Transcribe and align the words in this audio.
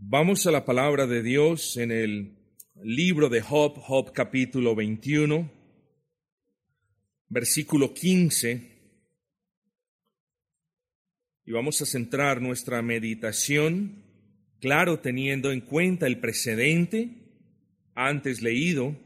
Vamos 0.00 0.46
a 0.46 0.52
la 0.52 0.64
palabra 0.64 1.08
de 1.08 1.24
Dios 1.24 1.76
en 1.76 1.90
el 1.90 2.38
libro 2.84 3.28
de 3.28 3.40
Job, 3.40 3.78
Job 3.78 4.12
capítulo 4.12 4.76
21, 4.76 5.50
versículo 7.28 7.92
15. 7.92 8.62
Y 11.46 11.50
vamos 11.50 11.82
a 11.82 11.86
centrar 11.86 12.40
nuestra 12.40 12.80
meditación, 12.80 14.04
claro, 14.60 15.00
teniendo 15.00 15.50
en 15.50 15.62
cuenta 15.62 16.06
el 16.06 16.20
precedente 16.20 17.10
antes 17.96 18.40
leído 18.40 18.96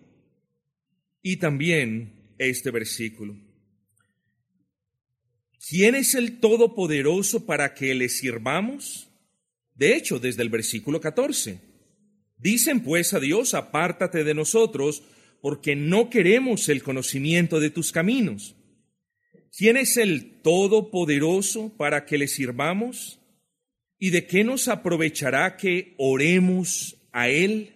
y 1.23 1.39
también 1.39 2.35
este 2.37 2.71
versículo. 2.71 3.35
¿Quién 5.67 5.95
es 5.95 6.15
el 6.15 6.39
Todopoderoso 6.39 7.47
para 7.47 7.73
que 7.73 7.95
le 7.95 8.11
sirvamos? 8.11 9.09
De 9.75 9.97
hecho, 9.97 10.19
desde 10.19 10.43
el 10.43 10.49
versículo 10.49 11.01
14, 11.01 11.59
dicen 12.37 12.83
pues 12.83 13.15
a 13.15 13.21
Dios, 13.21 13.55
apártate 13.55 14.25
de 14.25 14.35
nosotros, 14.35 15.03
porque 15.41 15.75
no 15.75 16.09
queremos 16.09 16.69
el 16.69 16.83
conocimiento 16.83 17.59
de 17.59 17.71
tus 17.71 17.93
caminos. 17.93 18.55
¿Quién 19.57 19.77
es 19.77 19.97
el 19.97 20.41
Todopoderoso 20.41 21.77
para 21.77 22.07
que 22.07 22.17
le 22.17 22.29
sirvamos? 22.29 23.21
¿Y 23.99 24.11
de 24.11 24.27
qué 24.27 24.45
nos 24.45 24.69
aprovechará 24.69 25.57
que 25.57 25.95
oremos 25.99 26.97
a 27.13 27.29
Él? 27.29 27.75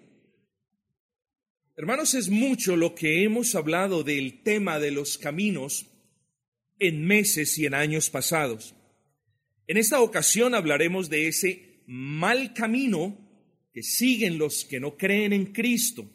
Hermanos, 1.76 2.14
es 2.14 2.30
mucho 2.30 2.76
lo 2.76 2.94
que 2.94 3.22
hemos 3.22 3.54
hablado 3.54 4.02
del 4.02 4.42
tema 4.42 4.78
de 4.78 4.90
los 4.90 5.18
caminos 5.18 5.86
en 6.78 7.06
meses 7.06 7.58
y 7.58 7.66
en 7.66 7.74
años 7.74 8.08
pasados. 8.08 8.74
En 9.66 9.76
esta 9.76 10.00
ocasión 10.00 10.54
hablaremos 10.54 11.10
de 11.10 11.28
ese 11.28 11.65
mal 11.86 12.52
camino 12.52 13.16
que 13.72 13.82
siguen 13.82 14.38
los 14.38 14.64
que 14.64 14.80
no 14.80 14.96
creen 14.96 15.32
en 15.32 15.52
Cristo, 15.52 16.10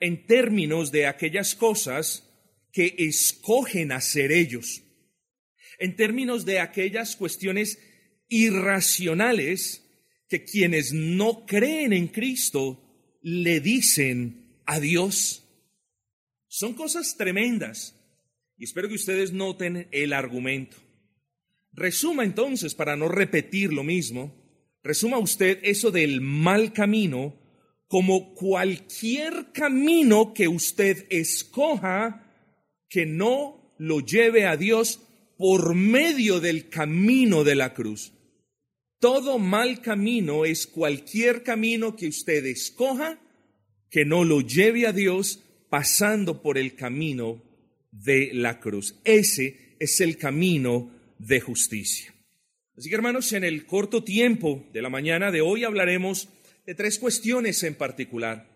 en 0.00 0.26
términos 0.26 0.92
de 0.92 1.06
aquellas 1.06 1.54
cosas 1.54 2.24
que 2.72 2.94
escogen 2.98 3.92
hacer 3.92 4.32
ellos, 4.32 4.82
en 5.78 5.96
términos 5.96 6.44
de 6.44 6.60
aquellas 6.60 7.16
cuestiones 7.16 7.78
irracionales 8.28 9.84
que 10.28 10.44
quienes 10.44 10.92
no 10.92 11.46
creen 11.46 11.92
en 11.92 12.08
Cristo 12.08 13.18
le 13.22 13.60
dicen 13.60 14.62
a 14.66 14.78
Dios. 14.78 15.44
Son 16.46 16.74
cosas 16.74 17.16
tremendas 17.16 17.98
y 18.56 18.64
espero 18.64 18.88
que 18.88 18.94
ustedes 18.94 19.32
noten 19.32 19.88
el 19.90 20.12
argumento. 20.12 20.76
Resuma 21.72 22.24
entonces, 22.24 22.74
para 22.74 22.96
no 22.96 23.08
repetir 23.08 23.72
lo 23.72 23.84
mismo, 23.84 24.37
resuma 24.88 25.18
usted 25.18 25.58
eso 25.64 25.90
del 25.90 26.22
mal 26.22 26.72
camino 26.72 27.38
como 27.88 28.32
cualquier 28.32 29.52
camino 29.52 30.32
que 30.32 30.48
usted 30.48 31.04
escoja 31.10 32.24
que 32.88 33.04
no 33.04 33.74
lo 33.76 34.00
lleve 34.00 34.46
a 34.46 34.56
Dios 34.56 35.00
por 35.36 35.74
medio 35.74 36.40
del 36.40 36.70
camino 36.70 37.44
de 37.44 37.54
la 37.54 37.74
cruz. 37.74 38.14
Todo 38.98 39.38
mal 39.38 39.82
camino 39.82 40.46
es 40.46 40.66
cualquier 40.66 41.42
camino 41.42 41.94
que 41.94 42.08
usted 42.08 42.46
escoja 42.46 43.20
que 43.90 44.06
no 44.06 44.24
lo 44.24 44.40
lleve 44.40 44.86
a 44.86 44.92
Dios 44.92 45.44
pasando 45.68 46.40
por 46.40 46.56
el 46.56 46.74
camino 46.76 47.42
de 47.90 48.30
la 48.32 48.58
cruz. 48.58 48.98
Ese 49.04 49.76
es 49.78 50.00
el 50.00 50.16
camino 50.16 50.90
de 51.18 51.40
justicia. 51.40 52.14
Así 52.78 52.88
que 52.88 52.94
hermanos, 52.94 53.32
en 53.32 53.42
el 53.42 53.66
corto 53.66 54.04
tiempo 54.04 54.64
de 54.72 54.82
la 54.82 54.88
mañana 54.88 55.32
de 55.32 55.40
hoy 55.40 55.64
hablaremos 55.64 56.28
de 56.64 56.76
tres 56.76 57.00
cuestiones 57.00 57.64
en 57.64 57.74
particular. 57.74 58.46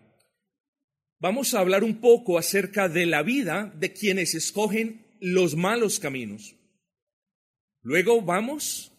Vamos 1.19 1.53
a 1.53 1.59
hablar 1.59 1.83
un 1.83 1.99
poco 1.99 2.37
acerca 2.37 2.87
de 2.87 3.05
la 3.05 3.21
vida 3.21 3.73
de 3.77 3.91
quienes 3.91 4.33
escogen 4.33 5.05
los 5.19 5.57
malos 5.57 5.99
caminos. 5.99 6.55
Luego 7.81 8.21
vamos, 8.21 8.93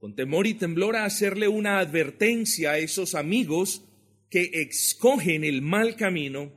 con 0.00 0.16
temor 0.16 0.48
y 0.48 0.54
temblor, 0.54 0.96
a 0.96 1.04
hacerle 1.04 1.46
una 1.46 1.78
advertencia 1.78 2.72
a 2.72 2.78
esos 2.78 3.14
amigos 3.14 3.84
que 4.28 4.50
escogen 4.54 5.44
el 5.44 5.62
mal 5.62 5.94
camino, 5.94 6.50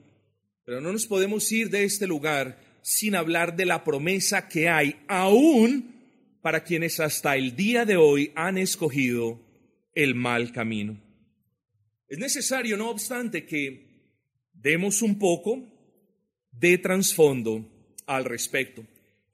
pero 0.66 0.82
no 0.82 0.92
nos 0.92 1.06
podemos 1.06 1.52
ir 1.52 1.70
de 1.70 1.84
este 1.84 2.08
lugar 2.08 2.60
sin 2.82 3.14
hablar 3.14 3.56
de 3.56 3.68
la 3.68 3.84
promesa 3.84 4.48
que 4.48 4.70
hay 4.70 4.96
aún 5.08 5.91
para 6.42 6.64
quienes 6.64 7.00
hasta 7.00 7.36
el 7.36 7.56
día 7.56 7.86
de 7.86 7.98
hoy 7.98 8.32
han 8.36 8.58
escogido 8.58 9.40
el 9.94 10.16
mal 10.16 10.52
camino. 10.52 11.00
Es 12.08 12.18
necesario, 12.18 12.78
no 12.78 12.90
obstante, 12.90 13.46
que 13.46 14.18
demos 14.54 15.02
un 15.02 15.18
poco 15.18 15.64
de 16.52 16.78
trasfondo 16.78 17.66
al 18.06 18.26
respecto. 18.26 18.86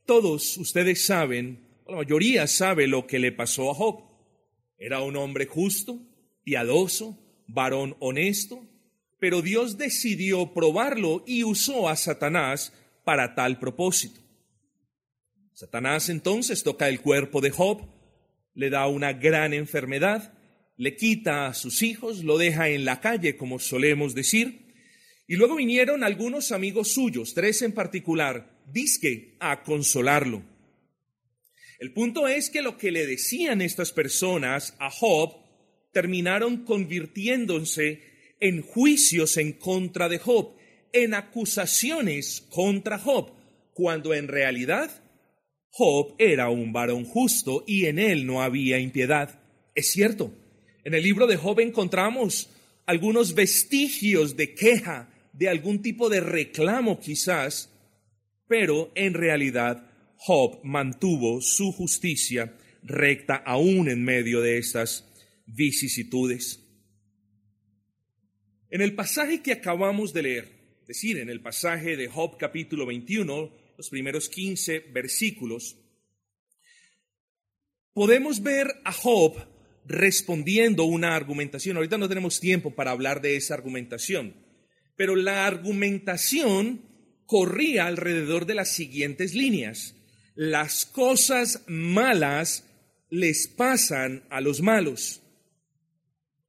Todos 0.06 0.58
ustedes 0.58 1.06
saben, 1.06 1.82
la 1.88 1.98
mayoría 1.98 2.48
sabe 2.48 2.88
lo 2.88 3.08
que 3.08 3.20
le 3.20 3.32
pasó 3.32 3.72
a 3.72 3.74
Job. 3.74 4.04
Era 4.78 5.02
un 5.02 5.16
hombre 5.16 5.48
justo, 5.48 6.00
piadoso, 6.44 7.18
varón 7.48 7.96
honesto, 8.00 8.68
pero 9.20 9.42
Dios 9.42 9.78
decidió 9.78 10.54
probarlo 10.54 11.24
y 11.26 11.44
usó 11.44 11.90
a 11.90 11.96
Satanás 11.96 12.74
para 13.04 13.34
tal 13.36 13.60
propósito. 13.60 14.22
Satanás 15.58 16.10
entonces 16.10 16.62
toca 16.62 16.88
el 16.88 17.02
cuerpo 17.02 17.42
de 17.42 17.50
Job, 17.50 17.82
le 18.54 18.70
da 18.70 18.86
una 18.86 19.14
gran 19.14 19.56
enfermedad, 19.56 20.32
le 20.76 20.96
quita 20.96 21.48
a 21.48 21.56
sus 21.56 21.82
hijos, 21.82 22.24
lo 22.24 22.38
deja 22.38 22.70
en 22.70 22.86
la 22.86 23.02
calle, 23.02 23.38
como 23.38 23.58
solemos 23.58 24.14
decir, 24.14 24.68
y 25.28 25.36
luego 25.36 25.56
vinieron 25.56 26.04
algunos 26.04 26.52
amigos 26.52 26.90
suyos, 26.90 27.34
tres 27.34 27.64
en 27.64 27.72
particular, 27.72 28.62
disque, 28.68 29.36
a 29.40 29.64
consolarlo. 29.64 30.44
El 31.80 31.92
punto 31.92 32.28
es 32.28 32.52
que 32.52 32.62
lo 32.62 32.78
que 32.78 32.92
le 32.92 33.08
decían 33.08 33.64
estas 33.64 33.92
personas 33.92 34.76
a 34.78 34.92
Job 34.92 35.38
terminaron 35.92 36.66
convirtiéndose 36.66 38.04
en 38.40 38.62
juicios 38.62 39.38
en 39.38 39.54
contra 39.54 40.08
de 40.08 40.20
Job 40.20 40.56
en 40.94 41.16
acusaciones 41.16 42.46
contra 42.52 43.00
Job, 43.00 43.32
cuando 43.74 44.14
en 44.14 44.28
realidad 44.28 44.92
Job 45.78 46.16
era 46.18 46.50
un 46.50 46.74
varón 46.74 47.06
justo 47.06 47.64
y 47.68 47.86
en 47.86 48.00
él 48.00 48.26
no 48.26 48.42
había 48.42 48.80
impiedad. 48.80 49.40
Es 49.76 49.92
cierto, 49.92 50.34
en 50.84 50.96
el 50.96 51.04
libro 51.04 51.28
de 51.28 51.38
Job 51.38 51.60
encontramos 51.60 52.50
algunos 52.88 53.36
vestigios 53.36 54.36
de 54.36 54.56
queja, 54.56 55.14
de 55.34 55.50
algún 55.50 55.84
tipo 55.84 56.10
de 56.10 56.20
reclamo 56.20 57.00
quizás, 57.00 57.72
pero 58.48 58.92
en 58.96 59.14
realidad 59.14 59.88
Job 60.16 60.62
mantuvo 60.64 61.42
su 61.42 61.72
justicia 61.72 62.58
recta 62.82 63.36
aún 63.36 63.88
en 63.88 64.04
medio 64.04 64.42
de 64.42 64.58
estas 64.58 65.08
vicisitudes. 65.46 66.60
En 68.72 68.82
el 68.82 68.96
pasaje 68.96 69.44
que 69.44 69.52
acabamos 69.52 70.12
de 70.12 70.24
leer, 70.24 70.52
decir, 70.88 71.20
en 71.20 71.30
el 71.30 71.40
pasaje 71.40 71.96
de 71.96 72.08
Job 72.08 72.36
capítulo 72.40 72.88
21, 72.88 73.67
los 73.78 73.90
primeros 73.90 74.28
15 74.28 74.80
versículos, 74.92 75.78
podemos 77.94 78.42
ver 78.42 78.68
a 78.84 78.92
Job 78.92 79.38
respondiendo 79.86 80.84
una 80.84 81.16
argumentación. 81.16 81.78
Ahorita 81.78 81.98
no 81.98 82.10
tenemos 82.10 82.40
tiempo 82.40 82.76
para 82.76 82.92
hablar 82.92 83.22
de 83.22 83.36
esa 83.36 83.54
argumentación, 83.54 84.36
pero 84.96 85.16
la 85.16 85.46
argumentación 85.46 86.82
corría 87.26 87.86
alrededor 87.86 88.46
de 88.46 88.56
las 88.56 88.74
siguientes 88.74 89.34
líneas. 89.34 89.96
Las 90.36 90.86
cosas 90.86 91.64
malas 91.68 92.66
les 93.10 93.48
pasan 93.48 94.24
a 94.30 94.42
los 94.42 94.62
malos. 94.62 95.22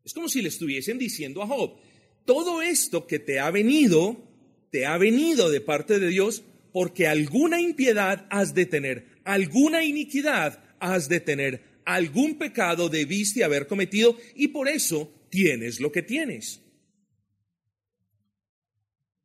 Es 0.05 0.15
como 0.15 0.29
si 0.29 0.41
le 0.41 0.49
estuviesen 0.49 0.99
diciendo 0.99 1.43
a 1.43 1.47
Job, 1.47 1.79
todo 2.25 2.63
esto 2.63 3.07
que 3.07 3.19
te 3.19 3.39
ha 3.39 3.51
venido 3.51 4.29
te 4.71 4.87
ha 4.87 4.99
venido 4.99 5.51
de 5.51 5.61
parte 5.61 5.99
de 5.99 6.09
Dios 6.09 6.43
porque 6.79 7.09
alguna 7.09 7.61
impiedad 7.61 8.29
has 8.31 8.55
de 8.55 8.65
tener, 8.65 9.21
alguna 9.25 9.83
iniquidad 9.83 10.63
has 10.79 11.09
de 11.09 11.19
tener, 11.19 11.81
algún 11.85 12.39
pecado 12.39 12.89
debiste 12.89 13.43
haber 13.43 13.67
cometido 13.67 14.17
y 14.37 14.47
por 14.47 14.69
eso 14.69 15.13
tienes 15.29 15.81
lo 15.81 15.91
que 15.91 16.03
tienes. 16.03 16.61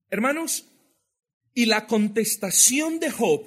Hermanos, 0.09 0.65
y 1.53 1.67
la 1.67 1.85
contestación 1.85 2.99
de 2.99 3.11
Job 3.11 3.45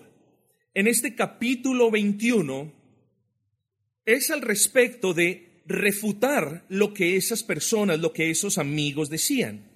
en 0.73 0.87
este 0.87 1.17
capítulo 1.17 1.91
21 1.91 2.73
es 4.05 4.31
al 4.31 4.43
respecto 4.43 5.15
de 5.15 5.63
refutar 5.67 6.65
lo 6.69 6.95
que 6.95 7.17
esas 7.17 7.43
personas, 7.43 7.99
lo 7.99 8.13
que 8.13 8.31
esos 8.31 8.57
amigos 8.57 9.11
decían. 9.11 9.76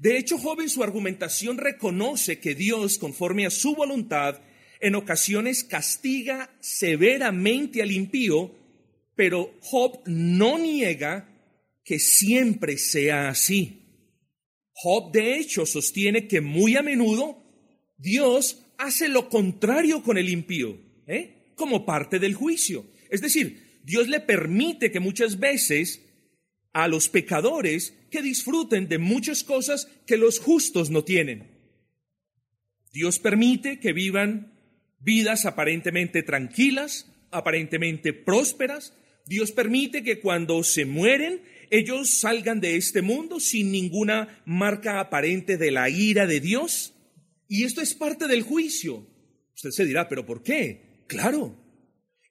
De 0.00 0.16
hecho, 0.16 0.38
Job 0.38 0.62
en 0.62 0.70
su 0.70 0.82
argumentación 0.82 1.58
reconoce 1.58 2.40
que 2.40 2.54
Dios, 2.54 2.96
conforme 2.96 3.44
a 3.44 3.50
su 3.50 3.74
voluntad, 3.74 4.40
en 4.80 4.94
ocasiones 4.94 5.62
castiga 5.62 6.56
severamente 6.58 7.82
al 7.82 7.92
impío, 7.92 8.54
pero 9.14 9.54
Job 9.60 10.00
no 10.06 10.58
niega 10.58 11.28
que 11.84 11.98
siempre 11.98 12.78
sea 12.78 13.28
así. 13.28 13.82
Job, 14.72 15.12
de 15.12 15.36
hecho, 15.36 15.66
sostiene 15.66 16.26
que 16.26 16.40
muy 16.40 16.76
a 16.76 16.82
menudo 16.82 17.44
Dios 17.98 18.64
hace 18.78 19.10
lo 19.10 19.28
contrario 19.28 20.02
con 20.02 20.16
el 20.16 20.30
impío, 20.30 20.80
¿eh? 21.06 21.52
como 21.56 21.84
parte 21.84 22.18
del 22.18 22.34
juicio. 22.34 22.86
Es 23.10 23.20
decir, 23.20 23.80
Dios 23.84 24.08
le 24.08 24.20
permite 24.20 24.90
que 24.90 24.98
muchas 24.98 25.38
veces 25.38 26.00
a 26.72 26.88
los 26.88 27.10
pecadores 27.10 27.92
que 28.10 28.22
disfruten 28.22 28.88
de 28.88 28.98
muchas 28.98 29.44
cosas 29.44 29.88
que 30.06 30.16
los 30.16 30.38
justos 30.38 30.90
no 30.90 31.04
tienen. 31.04 31.48
Dios 32.92 33.18
permite 33.18 33.78
que 33.78 33.92
vivan 33.92 34.52
vidas 34.98 35.46
aparentemente 35.46 36.22
tranquilas, 36.22 37.10
aparentemente 37.30 38.12
prósperas. 38.12 38.92
Dios 39.26 39.52
permite 39.52 40.02
que 40.02 40.20
cuando 40.20 40.62
se 40.64 40.84
mueren 40.84 41.40
ellos 41.70 42.10
salgan 42.10 42.60
de 42.60 42.76
este 42.76 43.00
mundo 43.00 43.38
sin 43.38 43.70
ninguna 43.70 44.42
marca 44.44 44.98
aparente 44.98 45.56
de 45.56 45.70
la 45.70 45.88
ira 45.88 46.26
de 46.26 46.40
Dios. 46.40 46.94
Y 47.48 47.64
esto 47.64 47.80
es 47.80 47.94
parte 47.94 48.26
del 48.26 48.42
juicio. 48.42 49.06
Usted 49.54 49.70
se 49.70 49.84
dirá, 49.84 50.08
pero 50.08 50.26
¿por 50.26 50.42
qué? 50.42 51.04
Claro, 51.06 51.56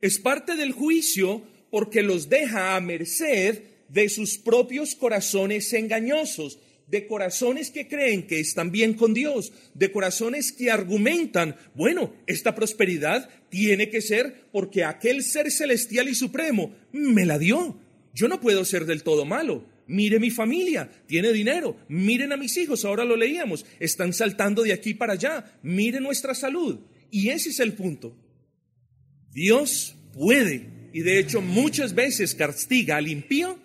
es 0.01 0.19
parte 0.19 0.55
del 0.55 0.73
juicio 0.73 1.41
porque 1.71 2.03
los 2.03 2.29
deja 2.29 2.75
a 2.75 2.81
merced 2.81 3.63
de 3.89 4.09
sus 4.09 4.37
propios 4.37 4.95
corazones 4.95 5.73
engañosos, 5.73 6.59
de 6.87 7.05
corazones 7.05 7.69
que 7.69 7.87
creen 7.87 8.25
que 8.25 8.39
están 8.39 8.71
bien 8.71 8.93
con 8.93 9.13
Dios, 9.13 9.51
de 9.73 9.91
corazones 9.91 10.51
que 10.51 10.71
argumentan, 10.71 11.55
bueno, 11.75 12.13
esta 12.25 12.55
prosperidad 12.55 13.29
tiene 13.49 13.89
que 13.89 14.01
ser 14.01 14.45
porque 14.51 14.83
aquel 14.83 15.23
ser 15.23 15.51
celestial 15.51 16.09
y 16.09 16.15
supremo 16.15 16.73
me 16.91 17.25
la 17.25 17.37
dio. 17.37 17.79
Yo 18.13 18.27
no 18.27 18.41
puedo 18.41 18.65
ser 18.65 18.85
del 18.85 19.03
todo 19.03 19.25
malo. 19.25 19.65
Mire 19.85 20.19
mi 20.19 20.29
familia, 20.29 20.89
tiene 21.07 21.31
dinero. 21.31 21.77
Miren 21.87 22.31
a 22.31 22.37
mis 22.37 22.57
hijos, 22.57 22.85
ahora 22.85 23.05
lo 23.05 23.15
leíamos, 23.15 23.65
están 23.79 24.13
saltando 24.13 24.63
de 24.63 24.73
aquí 24.73 24.93
para 24.93 25.13
allá. 25.13 25.59
Mire 25.63 25.99
nuestra 25.99 26.33
salud. 26.33 26.79
Y 27.11 27.29
ese 27.29 27.49
es 27.49 27.59
el 27.59 27.73
punto. 27.73 28.15
Dios 29.31 29.95
puede, 30.13 30.67
y 30.91 31.01
de 31.01 31.19
hecho 31.19 31.41
muchas 31.41 31.93
veces 31.93 32.33
castiga 32.33 32.97
al 32.97 33.07
impío 33.07 33.59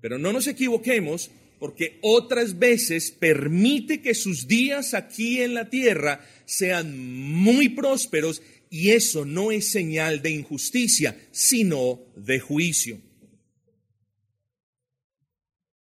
pero 0.00 0.18
no 0.18 0.32
nos 0.32 0.46
equivoquemos 0.46 1.30
porque 1.58 1.98
otras 2.00 2.58
veces 2.58 3.10
permite 3.10 4.00
que 4.00 4.14
sus 4.14 4.48
días 4.48 4.94
aquí 4.94 5.42
en 5.42 5.54
la 5.54 5.68
tierra 5.68 6.26
sean 6.46 6.98
muy 6.98 7.68
prósperos 7.68 8.42
y 8.70 8.90
eso 8.90 9.24
no 9.24 9.52
es 9.52 9.70
señal 9.70 10.22
de 10.22 10.30
injusticia, 10.30 11.20
sino 11.32 12.00
de 12.16 12.40
juicio. 12.40 13.00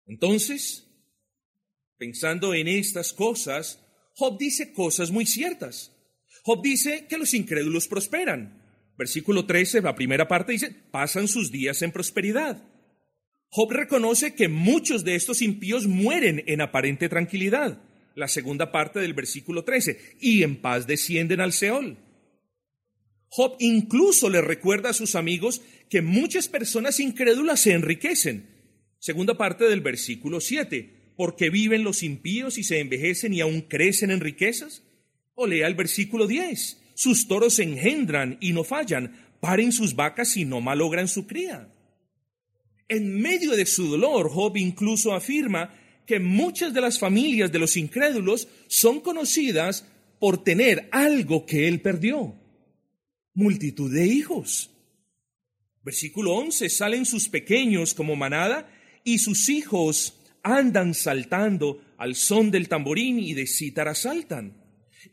Entonces, 0.07 0.87
pensando 1.97 2.53
en 2.53 2.67
estas 2.67 3.13
cosas, 3.13 3.79
Job 4.15 4.39
dice 4.39 4.73
cosas 4.73 5.11
muy 5.11 5.25
ciertas. 5.25 5.91
Job 6.43 6.63
dice 6.63 7.05
que 7.07 7.17
los 7.17 7.33
incrédulos 7.33 7.87
prosperan. 7.87 8.63
Versículo 8.97 9.45
13, 9.45 9.81
la 9.81 9.95
primera 9.95 10.27
parte 10.27 10.53
dice, 10.53 10.71
pasan 10.71 11.27
sus 11.27 11.51
días 11.51 11.81
en 11.83 11.91
prosperidad. 11.91 12.63
Job 13.49 13.71
reconoce 13.71 14.35
que 14.35 14.49
muchos 14.49 15.03
de 15.03 15.15
estos 15.15 15.41
impíos 15.41 15.87
mueren 15.87 16.43
en 16.47 16.61
aparente 16.61 17.09
tranquilidad, 17.09 17.81
la 18.15 18.27
segunda 18.27 18.71
parte 18.71 18.99
del 18.99 19.13
versículo 19.13 19.63
13, 19.63 20.17
y 20.19 20.43
en 20.43 20.57
paz 20.57 20.87
descienden 20.87 21.39
al 21.39 21.53
Seol. 21.53 21.97
Job 23.29 23.55
incluso 23.59 24.29
le 24.29 24.41
recuerda 24.41 24.89
a 24.89 24.93
sus 24.93 25.15
amigos 25.15 25.61
que 25.89 26.01
muchas 26.01 26.47
personas 26.47 26.99
incrédulas 26.99 27.61
se 27.61 27.73
enriquecen, 27.73 28.47
segunda 28.99 29.37
parte 29.37 29.65
del 29.65 29.81
versículo 29.81 30.39
7, 30.41 31.13
porque 31.15 31.49
viven 31.49 31.83
los 31.83 32.03
impíos 32.03 32.57
y 32.57 32.63
se 32.63 32.79
envejecen 32.79 33.33
y 33.33 33.41
aún 33.41 33.61
crecen 33.61 34.11
en 34.11 34.19
riquezas. 34.19 34.83
O 35.35 35.47
lea 35.47 35.67
el 35.67 35.75
versículo 35.75 36.27
10, 36.27 36.81
sus 36.95 37.27
toros 37.27 37.59
engendran 37.59 38.37
y 38.41 38.53
no 38.53 38.63
fallan, 38.63 39.15
paren 39.39 39.71
sus 39.71 39.95
vacas 39.95 40.35
y 40.37 40.45
no 40.45 40.61
malogran 40.61 41.07
su 41.07 41.27
cría. 41.27 41.69
En 42.89 43.19
medio 43.19 43.51
de 43.51 43.65
su 43.65 43.87
dolor, 43.87 44.29
Job 44.29 44.57
incluso 44.57 45.13
afirma 45.13 45.73
que 46.05 46.19
muchas 46.19 46.73
de 46.73 46.81
las 46.81 46.99
familias 46.99 47.51
de 47.51 47.59
los 47.59 47.75
incrédulos 47.75 48.47
son 48.67 49.01
conocidas 49.01 49.85
por 50.19 50.43
tener 50.43 50.87
algo 50.91 51.45
que 51.45 51.67
él 51.67 51.81
perdió. 51.81 52.33
Multitud 53.33 53.93
de 53.93 54.07
hijos. 54.07 54.71
Versículo 55.83 56.33
11, 56.35 56.69
salen 56.69 57.05
sus 57.05 57.29
pequeños 57.29 57.93
como 57.93 58.15
manada 58.15 58.69
y 59.03 59.19
sus 59.19 59.49
hijos 59.49 60.19
andan 60.43 60.93
saltando 60.93 61.81
al 61.97 62.15
son 62.15 62.51
del 62.51 62.69
tamborín 62.69 63.19
y 63.19 63.33
de 63.33 63.47
cítara 63.47 63.95
saltan. 63.95 64.53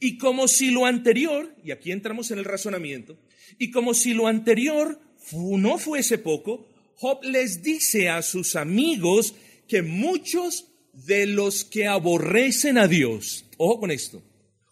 Y 0.01 0.19
como 0.19 0.49
si 0.49 0.71
lo 0.71 0.87
anterior, 0.87 1.55
y 1.65 1.71
aquí 1.71 1.93
entramos 1.93 2.31
en 2.31 2.39
el 2.39 2.45
razonamiento, 2.45 3.19
y 3.59 3.71
como 3.71 3.95
si 3.95 4.15
lo 4.15 4.27
anterior 4.27 5.01
no 5.33 5.79
fuese 5.79 6.19
poco, 6.19 6.69
Job 6.97 7.23
les 7.25 7.63
dice 7.63 8.09
a 8.09 8.23
sus 8.23 8.57
amigos 8.57 9.35
que 9.69 9.83
muchos 9.83 10.67
de 10.93 11.27
los 11.27 11.65
que 11.65 11.87
aborrecen 11.87 12.79
a 12.79 12.87
Dios, 12.87 13.47
ojo 13.57 13.81
con 13.81 13.91
esto, 13.91 14.23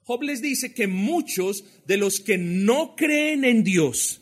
Job 0.04 0.22
les 0.22 0.42
dice 0.42 0.74
que 0.74 0.86
muchos 0.86 1.64
de 1.86 1.96
los 1.96 2.20
que 2.20 2.38
no 2.38 2.96
creen 2.96 3.44
en 3.44 3.64
Dios, 3.64 4.20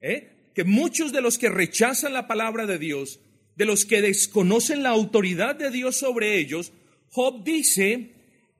¿eh? 0.00 0.50
que 0.54 0.64
muchos 0.64 1.12
de 1.12 1.20
los 1.20 1.38
que 1.38 1.48
rechazan 1.48 2.12
la 2.12 2.26
palabra 2.26 2.66
de 2.66 2.78
Dios, 2.78 3.20
de 3.56 3.64
los 3.64 3.84
que 3.84 4.02
desconocen 4.02 4.82
la 4.82 4.90
autoridad 4.90 5.56
de 5.56 5.70
Dios 5.70 5.96
sobre 5.96 6.38
ellos, 6.38 6.72
Job 7.10 7.44
dice 7.44 8.12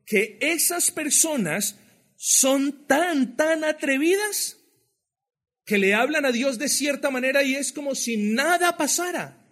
que 0.04 0.38
esas 0.40 0.90
personas 0.90 1.76
son 2.16 2.86
tan, 2.86 3.36
tan 3.36 3.64
atrevidas 3.64 4.57
que 5.68 5.76
le 5.76 5.92
hablan 5.92 6.24
a 6.24 6.32
Dios 6.32 6.58
de 6.58 6.66
cierta 6.66 7.10
manera 7.10 7.42
y 7.42 7.54
es 7.54 7.72
como 7.72 7.94
si 7.94 8.16
nada 8.16 8.78
pasara. 8.78 9.46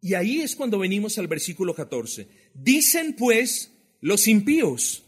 Y 0.00 0.14
ahí 0.14 0.40
es 0.40 0.56
cuando 0.56 0.78
venimos 0.78 1.18
al 1.18 1.28
versículo 1.28 1.74
14. 1.74 2.26
Dicen 2.54 3.12
pues 3.12 3.70
los 4.00 4.28
impíos 4.28 5.04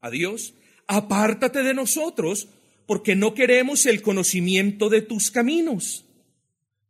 a 0.00 0.10
Dios, 0.10 0.54
apártate 0.86 1.64
de 1.64 1.74
nosotros, 1.74 2.46
porque 2.86 3.16
no 3.16 3.34
queremos 3.34 3.84
el 3.86 4.00
conocimiento 4.00 4.88
de 4.90 5.02
tus 5.02 5.32
caminos. 5.32 6.04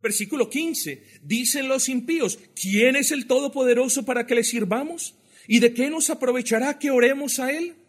Versículo 0.02 0.50
15. 0.50 1.02
Dicen 1.22 1.68
los 1.68 1.88
impíos, 1.88 2.38
¿quién 2.54 2.96
es 2.96 3.12
el 3.12 3.26
Todopoderoso 3.26 4.04
para 4.04 4.26
que 4.26 4.34
le 4.34 4.44
sirvamos? 4.44 5.14
¿Y 5.48 5.60
de 5.60 5.72
qué 5.72 5.88
nos 5.88 6.10
aprovechará 6.10 6.78
que 6.78 6.90
oremos 6.90 7.38
a 7.38 7.50
Él? 7.50 7.79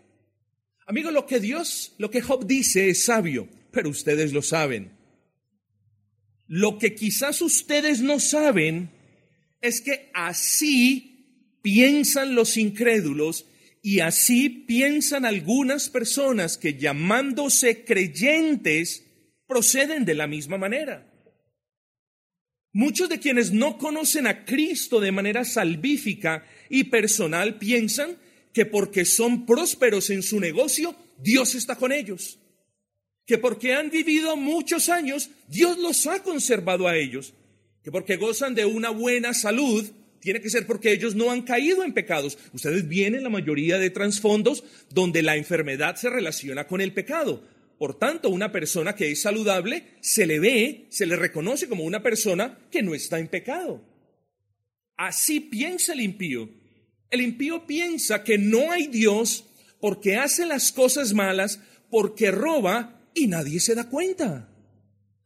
Amigo, 0.86 1.12
lo 1.12 1.26
que 1.26 1.40
Dios, 1.40 1.94
lo 1.98 2.10
que 2.10 2.22
Job 2.22 2.46
dice 2.46 2.90
es 2.90 3.06
sabio, 3.06 3.48
pero 3.72 3.90
ustedes 3.90 4.34
lo 4.34 4.42
saben. 4.42 4.92
Lo 6.48 6.78
que 6.78 6.96
quizás 6.96 7.42
ustedes 7.42 8.02
no 8.02 8.20
saben 8.20 8.90
es 9.62 9.80
que 9.82 10.10
así 10.14 11.58
piensan 11.62 12.36
los 12.36 12.58
incrédulos 12.58 13.46
y 13.82 14.00
así 14.00 14.50
piensan 14.50 15.26
algunas 15.26 15.90
personas 15.90 16.58
que 16.58 16.78
llamándose 16.78 17.84
creyentes 17.84 19.06
proceden 19.48 20.06
de 20.06 20.16
la 20.16 20.28
misma 20.28 20.58
manera. 20.58 21.08
Muchos 22.74 23.10
de 23.10 23.20
quienes 23.20 23.52
no 23.52 23.78
conocen 23.78 24.28
a 24.28 24.46
Cristo 24.46 25.00
de 25.00 25.12
manera 25.12 25.44
salvífica 25.44 26.46
y 26.70 26.86
personal 26.86 27.58
piensan 27.58 28.18
que 28.53 28.65
porque 28.65 29.05
son 29.05 29.46
prósperos 29.46 30.10
en 30.10 30.24
su 30.24 30.39
negocio, 30.39 30.96
Dios 31.17 31.55
está 31.55 31.75
con 31.75 31.91
ellos. 31.91 32.39
Que 33.25 33.38
porque 33.38 33.74
han 33.74 33.89
vivido 33.89 34.36
muchos 34.36 34.89
años, 34.89 35.29
Dios 35.48 35.77
los 35.77 36.08
ha 36.08 36.24
conservado 36.24 36.88
a 36.88 36.98
ellos. 36.98 37.34
Que 37.84 37.91
porque 37.91 38.17
gozan 38.17 38.55
de 38.55 38.65
una 38.65 38.89
buena 38.89 39.34
salud, 39.34 39.89
tiene 40.20 40.41
que 40.41 40.50
ser 40.50 40.67
porque 40.67 40.91
ellos 40.91 41.15
no 41.15 41.31
han 41.31 41.41
caído 41.41 41.84
en 41.84 41.93
pecados. 41.93 42.38
Ustedes 42.53 42.88
vienen 42.88 43.24
la 43.24 43.29
mayoría 43.29 43.77
de 43.79 43.89
trasfondos 43.89 44.63
donde 44.89 45.24
la 45.24 45.36
enfermedad 45.36 45.96
se 45.96 46.10
relaciona 46.10 46.67
con 46.67 46.81
el 46.81 46.93
pecado. 46.93 47.43
Por 47.77 47.98
tanto, 47.98 48.29
una 48.29 48.51
persona 48.51 48.96
que 48.96 49.12
es 49.12 49.22
saludable 49.22 49.96
se 50.01 50.27
le 50.27 50.39
ve, 50.39 50.86
se 50.89 51.08
le 51.08 51.15
reconoce 51.15 51.67
como 51.67 51.84
una 51.84 52.03
persona 52.03 52.60
que 52.70 52.84
no 52.84 52.93
está 52.93 53.17
en 53.17 53.27
pecado. 53.27 53.84
Así 54.96 55.39
piensa 55.39 55.93
el 55.93 56.01
impío. 56.01 56.61
El 57.12 57.22
impío 57.22 57.68
piensa 57.68 58.24
que 58.24 58.38
no 58.38 58.72
hay 58.72 58.88
Dios 58.88 59.46
porque 59.80 60.15
hace 60.15 60.46
las 60.46 60.72
cosas 60.72 61.13
malas, 61.13 61.60
porque 61.89 62.32
roba 62.32 63.01
y 63.13 63.27
nadie 63.27 63.60
se 63.60 63.75
da 63.75 63.89
cuenta. 63.89 64.50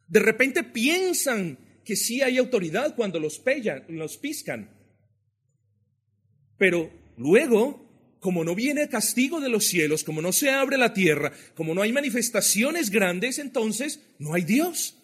De 0.07 0.19
repente 0.19 0.63
piensan 0.63 1.59
que 1.83 1.95
sí 1.95 2.21
hay 2.21 2.37
autoridad 2.37 2.95
cuando 2.95 3.19
los, 3.19 3.39
pellan, 3.39 3.85
los 3.89 4.17
piscan. 4.17 4.71
Pero 6.57 6.91
luego, 7.17 8.17
como 8.19 8.43
no 8.43 8.55
viene 8.55 8.89
castigo 8.89 9.39
de 9.39 9.49
los 9.49 9.65
cielos, 9.65 10.03
como 10.03 10.21
no 10.21 10.31
se 10.31 10.49
abre 10.49 10.77
la 10.77 10.93
tierra, 10.93 11.31
como 11.53 11.75
no 11.75 11.83
hay 11.83 11.91
manifestaciones 11.91 12.89
grandes, 12.89 13.37
entonces 13.37 13.99
no 14.17 14.33
hay 14.33 14.43
Dios. 14.43 14.97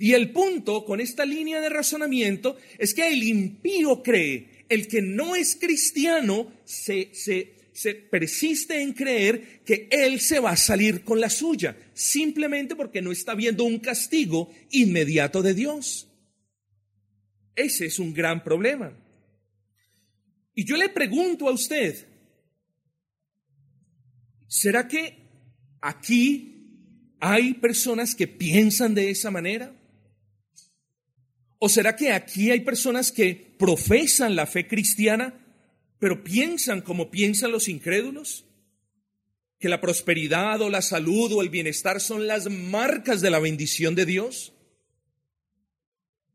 Y 0.00 0.12
el 0.12 0.32
punto 0.32 0.84
con 0.84 1.00
esta 1.00 1.24
línea 1.24 1.60
de 1.60 1.68
razonamiento 1.68 2.56
es 2.78 2.92
que 2.92 3.06
el 3.08 3.22
impío 3.22 4.02
cree, 4.02 4.55
el 4.68 4.88
que 4.88 5.02
no 5.02 5.36
es 5.36 5.56
cristiano 5.56 6.52
se, 6.64 7.10
se 7.14 7.94
persiste 7.94 8.80
en 8.80 8.92
creer 8.92 9.62
que 9.64 9.88
él 9.90 10.20
se 10.20 10.40
va 10.40 10.52
a 10.52 10.56
salir 10.56 11.04
con 11.04 11.20
la 11.20 11.28
suya, 11.28 11.76
simplemente 11.92 12.74
porque 12.74 13.02
no 13.02 13.12
está 13.12 13.34
viendo 13.34 13.64
un 13.64 13.78
castigo 13.78 14.50
inmediato 14.70 15.42
de 15.42 15.54
Dios. 15.54 16.08
Ese 17.54 17.86
es 17.86 17.98
un 17.98 18.12
gran 18.12 18.42
problema. 18.42 18.92
Y 20.54 20.64
yo 20.64 20.76
le 20.76 20.88
pregunto 20.88 21.48
a 21.48 21.52
usted, 21.52 22.06
¿será 24.46 24.88
que 24.88 25.18
aquí 25.82 26.56
hay 27.20 27.54
personas 27.54 28.14
que 28.14 28.26
piensan 28.26 28.94
de 28.94 29.10
esa 29.10 29.30
manera? 29.30 29.74
¿O 31.58 31.68
será 31.68 31.96
que 31.96 32.12
aquí 32.12 32.50
hay 32.50 32.60
personas 32.60 33.12
que 33.12 33.54
profesan 33.58 34.36
la 34.36 34.46
fe 34.46 34.66
cristiana, 34.66 35.34
pero 35.98 36.22
piensan 36.22 36.82
como 36.82 37.10
piensan 37.10 37.52
los 37.52 37.68
incrédulos? 37.68 38.44
¿Que 39.58 39.68
la 39.68 39.80
prosperidad 39.80 40.60
o 40.60 40.68
la 40.68 40.82
salud 40.82 41.32
o 41.32 41.42
el 41.42 41.48
bienestar 41.48 42.00
son 42.00 42.26
las 42.26 42.50
marcas 42.50 43.22
de 43.22 43.30
la 43.30 43.38
bendición 43.38 43.94
de 43.94 44.04
Dios? 44.04 44.52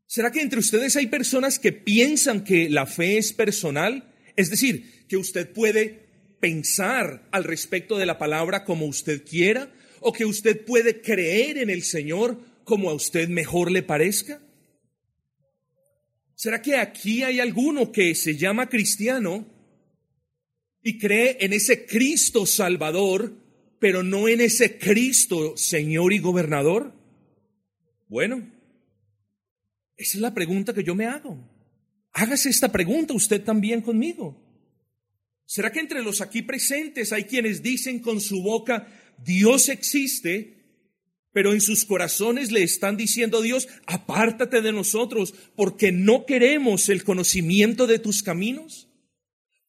¿Será 0.06 0.30
que 0.30 0.42
entre 0.42 0.58
ustedes 0.58 0.96
hay 0.96 1.06
personas 1.06 1.58
que 1.58 1.72
piensan 1.72 2.44
que 2.44 2.68
la 2.68 2.86
fe 2.86 3.16
es 3.16 3.32
personal? 3.32 4.12
Es 4.36 4.50
decir, 4.50 5.06
que 5.08 5.16
usted 5.16 5.50
puede 5.52 6.02
pensar 6.40 7.28
al 7.30 7.44
respecto 7.44 7.96
de 7.96 8.06
la 8.06 8.18
palabra 8.18 8.64
como 8.64 8.86
usted 8.86 9.24
quiera 9.24 9.72
o 10.00 10.12
que 10.12 10.24
usted 10.24 10.64
puede 10.64 11.00
creer 11.00 11.58
en 11.58 11.70
el 11.70 11.82
Señor 11.84 12.40
como 12.64 12.90
a 12.90 12.94
usted 12.94 13.28
mejor 13.28 13.70
le 13.70 13.82
parezca. 13.82 14.40
¿Será 16.42 16.60
que 16.60 16.76
aquí 16.76 17.22
hay 17.22 17.38
alguno 17.38 17.92
que 17.92 18.16
se 18.16 18.36
llama 18.36 18.68
cristiano 18.68 19.46
y 20.82 20.98
cree 20.98 21.36
en 21.38 21.52
ese 21.52 21.86
Cristo 21.86 22.46
Salvador, 22.46 23.32
pero 23.78 24.02
no 24.02 24.26
en 24.26 24.40
ese 24.40 24.76
Cristo 24.76 25.56
Señor 25.56 26.12
y 26.12 26.18
Gobernador? 26.18 26.94
Bueno, 28.08 28.44
esa 29.96 30.16
es 30.16 30.20
la 30.20 30.34
pregunta 30.34 30.74
que 30.74 30.82
yo 30.82 30.96
me 30.96 31.06
hago. 31.06 31.38
Hágase 32.12 32.50
esta 32.50 32.72
pregunta 32.72 33.14
usted 33.14 33.44
también 33.44 33.80
conmigo. 33.80 34.36
¿Será 35.46 35.70
que 35.70 35.78
entre 35.78 36.02
los 36.02 36.20
aquí 36.20 36.42
presentes 36.42 37.12
hay 37.12 37.22
quienes 37.22 37.62
dicen 37.62 38.00
con 38.00 38.20
su 38.20 38.42
boca, 38.42 38.88
Dios 39.16 39.68
existe, 39.68 40.61
pero 41.32 41.52
en 41.52 41.60
sus 41.60 41.84
corazones 41.84 42.52
le 42.52 42.62
están 42.62 42.96
diciendo 42.96 43.38
a 43.38 43.42
Dios, 43.42 43.68
apártate 43.86 44.60
de 44.60 44.72
nosotros 44.72 45.34
porque 45.56 45.92
no 45.92 46.26
queremos 46.26 46.88
el 46.88 47.04
conocimiento 47.04 47.86
de 47.86 47.98
tus 47.98 48.22
caminos? 48.22 48.88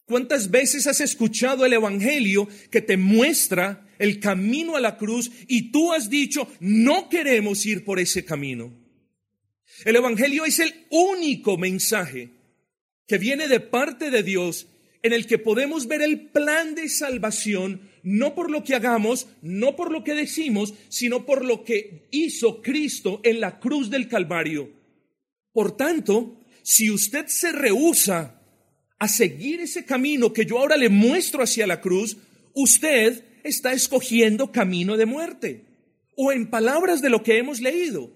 ¿Cuántas 0.06 0.52
veces 0.52 0.86
has 0.88 1.00
escuchado 1.00 1.66
el 1.66 1.74
Evangelio 1.74 2.48
que 2.70 2.82
te 2.82 2.98
muestra 2.98 3.88
el 4.00 4.20
camino 4.20 4.76
a 4.76 4.82
la 4.82 4.98
cruz 4.98 5.32
y 5.48 5.72
tú 5.72 5.94
has 5.94 6.10
dicho, 6.10 6.48
no 6.60 7.08
queremos 7.08 7.66
ir 7.66 7.86
por 7.86 8.00
ese 8.00 8.26
camino? 8.26 8.74
El 9.86 9.96
Evangelio 9.96 10.46
es 10.46 10.60
el 10.60 10.74
único 10.90 11.58
mensaje 11.58 12.30
que 13.08 13.18
viene 13.18 13.48
de 13.48 13.60
parte 13.60 14.12
de 14.12 14.24
Dios 14.24 14.68
en 15.02 15.14
el 15.14 15.26
que 15.26 15.38
podemos 15.38 15.88
ver 15.88 16.02
el 16.02 16.30
plan 16.30 16.76
de 16.76 16.90
salvación, 16.90 17.82
no 18.04 18.36
por 18.36 18.52
lo 18.52 18.64
que 18.64 18.76
hagamos, 18.76 19.28
no 19.42 19.76
por 19.76 19.92
lo 19.92 20.04
que 20.04 20.14
decimos, 20.14 20.74
sino 20.90 21.26
por 21.26 21.44
lo 21.44 21.64
que 21.64 22.08
hizo 22.12 22.62
Cristo 22.62 23.22
en 23.24 23.40
la 23.40 23.60
cruz 23.60 23.90
del 23.90 24.08
Calvario. 24.08 24.72
Por 25.52 25.76
tanto, 25.76 26.40
si 26.62 26.92
usted 26.92 27.28
se 27.28 27.52
rehúsa 27.52 28.42
a 29.00 29.08
seguir 29.08 29.62
ese 29.62 29.86
camino 29.86 30.32
que 30.32 30.46
yo 30.46 30.60
ahora 30.60 30.78
le 30.78 30.90
muestro 30.90 31.44
hacia 31.44 31.68
la 31.68 31.82
cruz, 31.82 32.18
usted 32.54 33.24
está 33.44 33.74
escogiendo 33.74 34.52
camino 34.52 34.98
de 34.98 35.06
muerte. 35.06 35.66
O 36.16 36.32
en 36.32 36.50
palabras 36.50 37.02
de 37.02 37.10
lo 37.10 37.24
que 37.24 37.38
hemos 37.38 37.60
leído, 37.60 38.12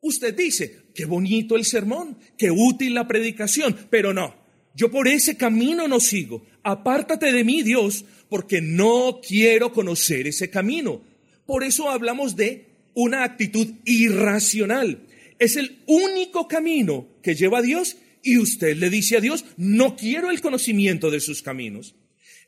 usted 0.00 0.34
dice, 0.34 0.86
qué 0.94 1.04
bonito 1.04 1.56
el 1.56 1.64
sermón, 1.64 2.18
qué 2.36 2.50
útil 2.50 2.94
la 2.94 3.06
predicación, 3.06 3.76
pero 3.90 4.12
no, 4.12 4.34
yo 4.74 4.90
por 4.90 5.08
ese 5.08 5.36
camino 5.36 5.88
no 5.88 6.00
sigo. 6.00 6.44
Apártate 6.62 7.32
de 7.32 7.44
mí, 7.44 7.62
Dios, 7.62 8.04
porque 8.28 8.60
no 8.60 9.20
quiero 9.26 9.72
conocer 9.72 10.26
ese 10.26 10.50
camino. 10.50 11.02
Por 11.46 11.64
eso 11.64 11.90
hablamos 11.90 12.36
de 12.36 12.66
una 12.94 13.24
actitud 13.24 13.68
irracional. 13.84 15.06
Es 15.38 15.56
el 15.56 15.82
único 15.86 16.48
camino 16.48 17.08
que 17.22 17.34
lleva 17.34 17.58
a 17.58 17.62
Dios 17.62 17.96
y 18.22 18.38
usted 18.38 18.76
le 18.76 18.90
dice 18.90 19.16
a 19.16 19.20
Dios, 19.20 19.44
no 19.56 19.96
quiero 19.96 20.30
el 20.30 20.40
conocimiento 20.40 21.10
de 21.10 21.20
sus 21.20 21.42
caminos. 21.42 21.94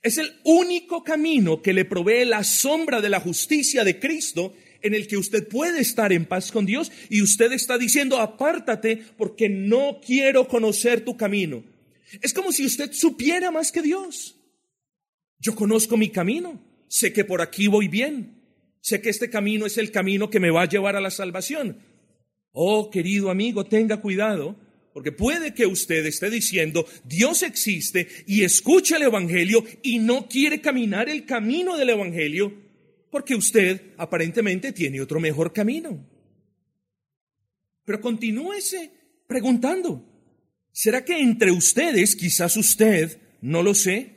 Es 0.03 0.19
el 0.19 0.33
único 0.45 1.03
camino 1.03 1.63
que 1.63 1.73
le 1.73 1.85
provee 1.85 2.25
la 2.25 2.45
sombra 2.45 3.01
de 3.01 3.09
la 3.09 3.21
justicia 3.21 3.85
de 3.85 3.99
Cristo 3.99 4.55
en 4.83 4.95
el 4.95 5.07
que 5.07 5.17
usted 5.17 5.49
puede 5.49 5.81
estar 5.81 6.13
en 6.13 6.27
paz 6.27 6.53
con 6.53 6.67
Dios 6.67 6.93
y 7.09 7.23
usted 7.23 7.53
está 7.53 7.79
diciendo, 7.79 8.19
apártate 8.19 9.03
porque 9.17 9.49
no 9.49 10.01
quiero 10.05 10.47
conocer 10.47 11.05
tu 11.05 11.17
camino. 11.17 11.65
Es 12.21 12.33
como 12.33 12.53
si 12.53 12.67
usted 12.67 12.93
supiera 12.93 13.51
más 13.51 13.73
que 13.73 13.83
Dios. 13.83 14.37
Yo 15.39 15.55
conozco 15.55 15.97
mi 15.97 16.11
camino, 16.11 16.61
sé 16.89 17.13
que 17.13 17.25
por 17.25 17.41
aquí 17.43 17.67
voy 17.67 17.89
bien, 17.89 18.41
sé 18.81 19.01
que 19.01 19.11
este 19.11 19.29
camino 19.29 19.67
es 19.67 19.79
el 19.79 19.91
camino 19.91 20.31
que 20.31 20.41
me 20.41 20.51
va 20.51 20.63
a 20.63 20.69
llevar 20.69 20.97
a 20.97 21.01
la 21.01 21.11
salvación. 21.11 21.79
Oh, 22.53 22.91
querido 22.91 23.31
amigo, 23.31 23.65
tenga 23.65 24.01
cuidado, 24.01 24.57
porque 24.93 25.11
puede 25.11 25.53
que 25.53 25.67
usted 25.67 26.07
esté 26.07 26.31
diciendo, 26.31 26.87
Dios 27.05 27.43
existe 27.43 28.07
y 28.27 28.45
escucha 28.45 28.97
el 28.97 29.03
Evangelio 29.03 29.65
y 29.83 29.99
no 29.99 30.29
quiere 30.29 30.61
caminar 30.61 31.09
el 31.09 31.27
camino 31.27 31.77
del 31.77 31.91
Evangelio 31.91 32.55
porque 33.11 33.35
usted 33.35 33.93
aparentemente 33.97 34.73
tiene 34.73 35.01
otro 35.01 35.21
mejor 35.21 35.53
camino. 35.53 36.05
Pero 37.85 38.01
continúese 38.01 38.91
preguntando, 39.27 40.14
¿será 40.75 41.07
que 41.07 41.19
entre 41.19 41.53
ustedes, 41.53 42.15
quizás 42.15 42.59
usted, 42.59 43.19
no 43.41 43.63
lo 43.63 43.75
sé, 43.75 44.17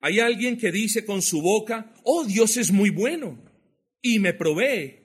hay 0.00 0.20
alguien 0.20 0.58
que 0.58 0.70
dice 0.70 1.06
con 1.06 1.22
su 1.22 1.40
boca, 1.40 1.94
oh 2.02 2.26
Dios 2.26 2.58
es 2.58 2.70
muy 2.70 2.90
bueno 2.90 3.38
y 4.02 4.18
me 4.18 4.34
provee? 4.34 4.96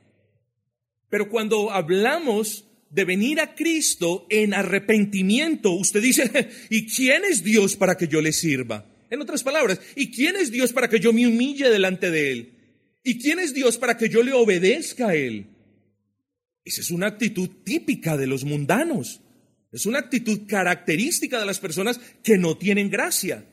Pero 1.09 1.29
cuando 1.29 1.71
hablamos 1.71 2.65
de 2.89 3.05
venir 3.05 3.39
a 3.39 3.55
Cristo 3.55 4.25
en 4.29 4.53
arrepentimiento, 4.53 5.71
usted 5.71 6.01
dice, 6.01 6.49
¿y 6.69 6.85
quién 6.87 7.23
es 7.23 7.43
Dios 7.43 7.77
para 7.77 7.95
que 7.95 8.07
yo 8.07 8.19
le 8.19 8.33
sirva? 8.33 8.85
En 9.09 9.21
otras 9.21 9.43
palabras, 9.43 9.79
¿y 9.95 10.11
quién 10.11 10.35
es 10.35 10.51
Dios 10.51 10.73
para 10.73 10.89
que 10.89 10.99
yo 10.99 11.13
me 11.13 11.25
humille 11.25 11.69
delante 11.69 12.11
de 12.11 12.31
Él? 12.31 12.53
¿Y 13.03 13.19
quién 13.19 13.39
es 13.39 13.53
Dios 13.53 13.77
para 13.77 13.97
que 13.97 14.09
yo 14.09 14.21
le 14.21 14.33
obedezca 14.33 15.09
a 15.09 15.15
Él? 15.15 15.47
Esa 16.65 16.81
es 16.81 16.91
una 16.91 17.07
actitud 17.07 17.49
típica 17.63 18.17
de 18.17 18.27
los 18.27 18.43
mundanos. 18.43 19.21
Es 19.71 19.85
una 19.85 19.99
actitud 19.99 20.47
característica 20.47 21.39
de 21.39 21.45
las 21.45 21.59
personas 21.59 21.99
que 22.23 22.37
no 22.37 22.57
tienen 22.57 22.89
gracia. 22.89 23.45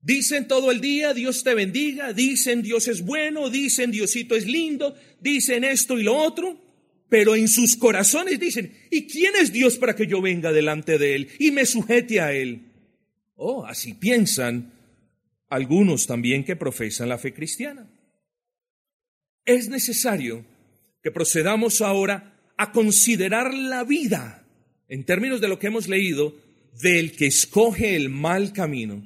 Dicen 0.00 0.48
todo 0.48 0.70
el 0.70 0.80
día, 0.80 1.14
Dios 1.14 1.44
te 1.44 1.54
bendiga, 1.54 2.12
dicen 2.12 2.62
Dios 2.62 2.88
es 2.88 3.04
bueno, 3.04 3.50
dicen 3.50 3.90
Diosito 3.90 4.34
es 4.34 4.46
lindo, 4.46 4.96
dicen 5.20 5.62
esto 5.64 5.98
y 5.98 6.02
lo 6.02 6.16
otro, 6.16 6.60
pero 7.08 7.36
en 7.36 7.48
sus 7.48 7.76
corazones 7.76 8.40
dicen, 8.40 8.76
¿y 8.90 9.06
quién 9.06 9.34
es 9.40 9.52
Dios 9.52 9.76
para 9.76 9.94
que 9.94 10.06
yo 10.06 10.20
venga 10.20 10.50
delante 10.50 10.98
de 10.98 11.14
Él 11.14 11.28
y 11.38 11.52
me 11.52 11.66
sujete 11.66 12.20
a 12.20 12.32
Él? 12.32 12.72
Oh, 13.34 13.64
así 13.64 13.94
piensan 13.94 14.72
algunos 15.48 16.06
también 16.06 16.44
que 16.44 16.56
profesan 16.56 17.08
la 17.08 17.18
fe 17.18 17.34
cristiana. 17.34 17.88
Es 19.44 19.68
necesario 19.68 20.44
que 21.02 21.10
procedamos 21.10 21.80
ahora 21.80 22.40
a 22.56 22.72
considerar 22.72 23.52
la 23.52 23.84
vida, 23.84 24.41
en 24.92 25.04
términos 25.04 25.40
de 25.40 25.48
lo 25.48 25.58
que 25.58 25.68
hemos 25.68 25.88
leído, 25.88 26.36
del 26.82 27.12
que 27.12 27.26
escoge 27.26 27.96
el 27.96 28.10
mal 28.10 28.52
camino. 28.52 29.02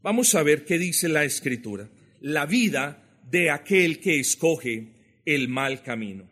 Vamos 0.00 0.32
a 0.36 0.44
ver 0.44 0.64
qué 0.64 0.78
dice 0.78 1.08
la 1.08 1.24
escritura. 1.24 1.90
La 2.20 2.46
vida 2.46 3.20
de 3.28 3.50
aquel 3.50 3.98
que 3.98 4.20
escoge 4.20 4.92
el 5.24 5.48
mal 5.48 5.82
camino. 5.82 6.30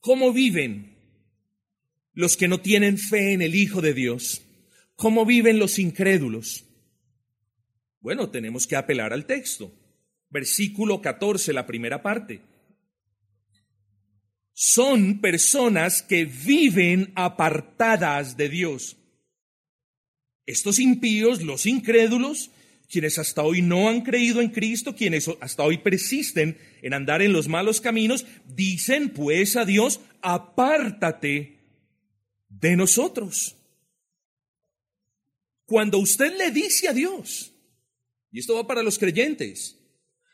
¿Cómo 0.00 0.32
viven 0.32 0.96
los 2.14 2.38
que 2.38 2.48
no 2.48 2.62
tienen 2.62 2.96
fe 2.96 3.34
en 3.34 3.42
el 3.42 3.54
Hijo 3.54 3.82
de 3.82 3.92
Dios? 3.92 4.40
¿Cómo 4.96 5.26
viven 5.26 5.58
los 5.58 5.78
incrédulos? 5.78 6.64
Bueno, 8.00 8.30
tenemos 8.30 8.66
que 8.66 8.76
apelar 8.76 9.12
al 9.12 9.26
texto 9.26 9.70
versículo 10.30 11.02
14, 11.02 11.52
la 11.52 11.66
primera 11.66 12.02
parte. 12.02 12.40
Son 14.52 15.20
personas 15.20 16.02
que 16.02 16.24
viven 16.24 17.12
apartadas 17.16 18.36
de 18.36 18.48
Dios. 18.48 18.96
Estos 20.46 20.78
impíos, 20.78 21.42
los 21.42 21.66
incrédulos, 21.66 22.50
quienes 22.92 23.18
hasta 23.18 23.42
hoy 23.42 23.62
no 23.62 23.88
han 23.88 24.02
creído 24.02 24.42
en 24.42 24.50
Cristo, 24.50 24.94
quienes 24.94 25.30
hasta 25.40 25.62
hoy 25.62 25.78
persisten 25.78 26.58
en 26.82 26.92
andar 26.92 27.22
en 27.22 27.32
los 27.32 27.48
malos 27.48 27.80
caminos, 27.80 28.26
dicen 28.46 29.10
pues 29.10 29.56
a 29.56 29.64
Dios, 29.64 30.00
apártate 30.20 31.58
de 32.50 32.76
nosotros. 32.76 33.56
Cuando 35.64 35.98
usted 35.98 36.36
le 36.36 36.50
dice 36.50 36.88
a 36.88 36.92
Dios, 36.92 37.54
y 38.30 38.40
esto 38.40 38.54
va 38.54 38.66
para 38.66 38.82
los 38.82 38.98
creyentes, 38.98 39.78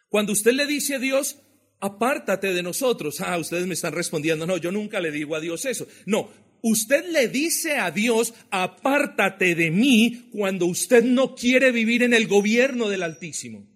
cuando 0.08 0.32
usted 0.32 0.52
le 0.52 0.66
dice 0.66 0.96
a 0.96 0.98
Dios, 0.98 1.38
apártate 1.80 2.52
de 2.52 2.62
nosotros, 2.62 3.20
ah, 3.20 3.38
ustedes 3.38 3.66
me 3.66 3.74
están 3.74 3.92
respondiendo, 3.92 4.46
no, 4.46 4.56
yo 4.56 4.72
nunca 4.72 5.00
le 5.00 5.10
digo 5.10 5.36
a 5.36 5.40
Dios 5.40 5.64
eso. 5.64 5.86
No, 6.06 6.30
usted 6.62 7.06
le 7.10 7.28
dice 7.28 7.78
a 7.78 7.90
Dios, 7.90 8.34
apártate 8.50 9.54
de 9.54 9.70
mí 9.70 10.28
cuando 10.32 10.66
usted 10.66 11.04
no 11.04 11.34
quiere 11.34 11.70
vivir 11.70 12.02
en 12.02 12.14
el 12.14 12.26
gobierno 12.26 12.88
del 12.88 13.02
Altísimo. 13.02 13.66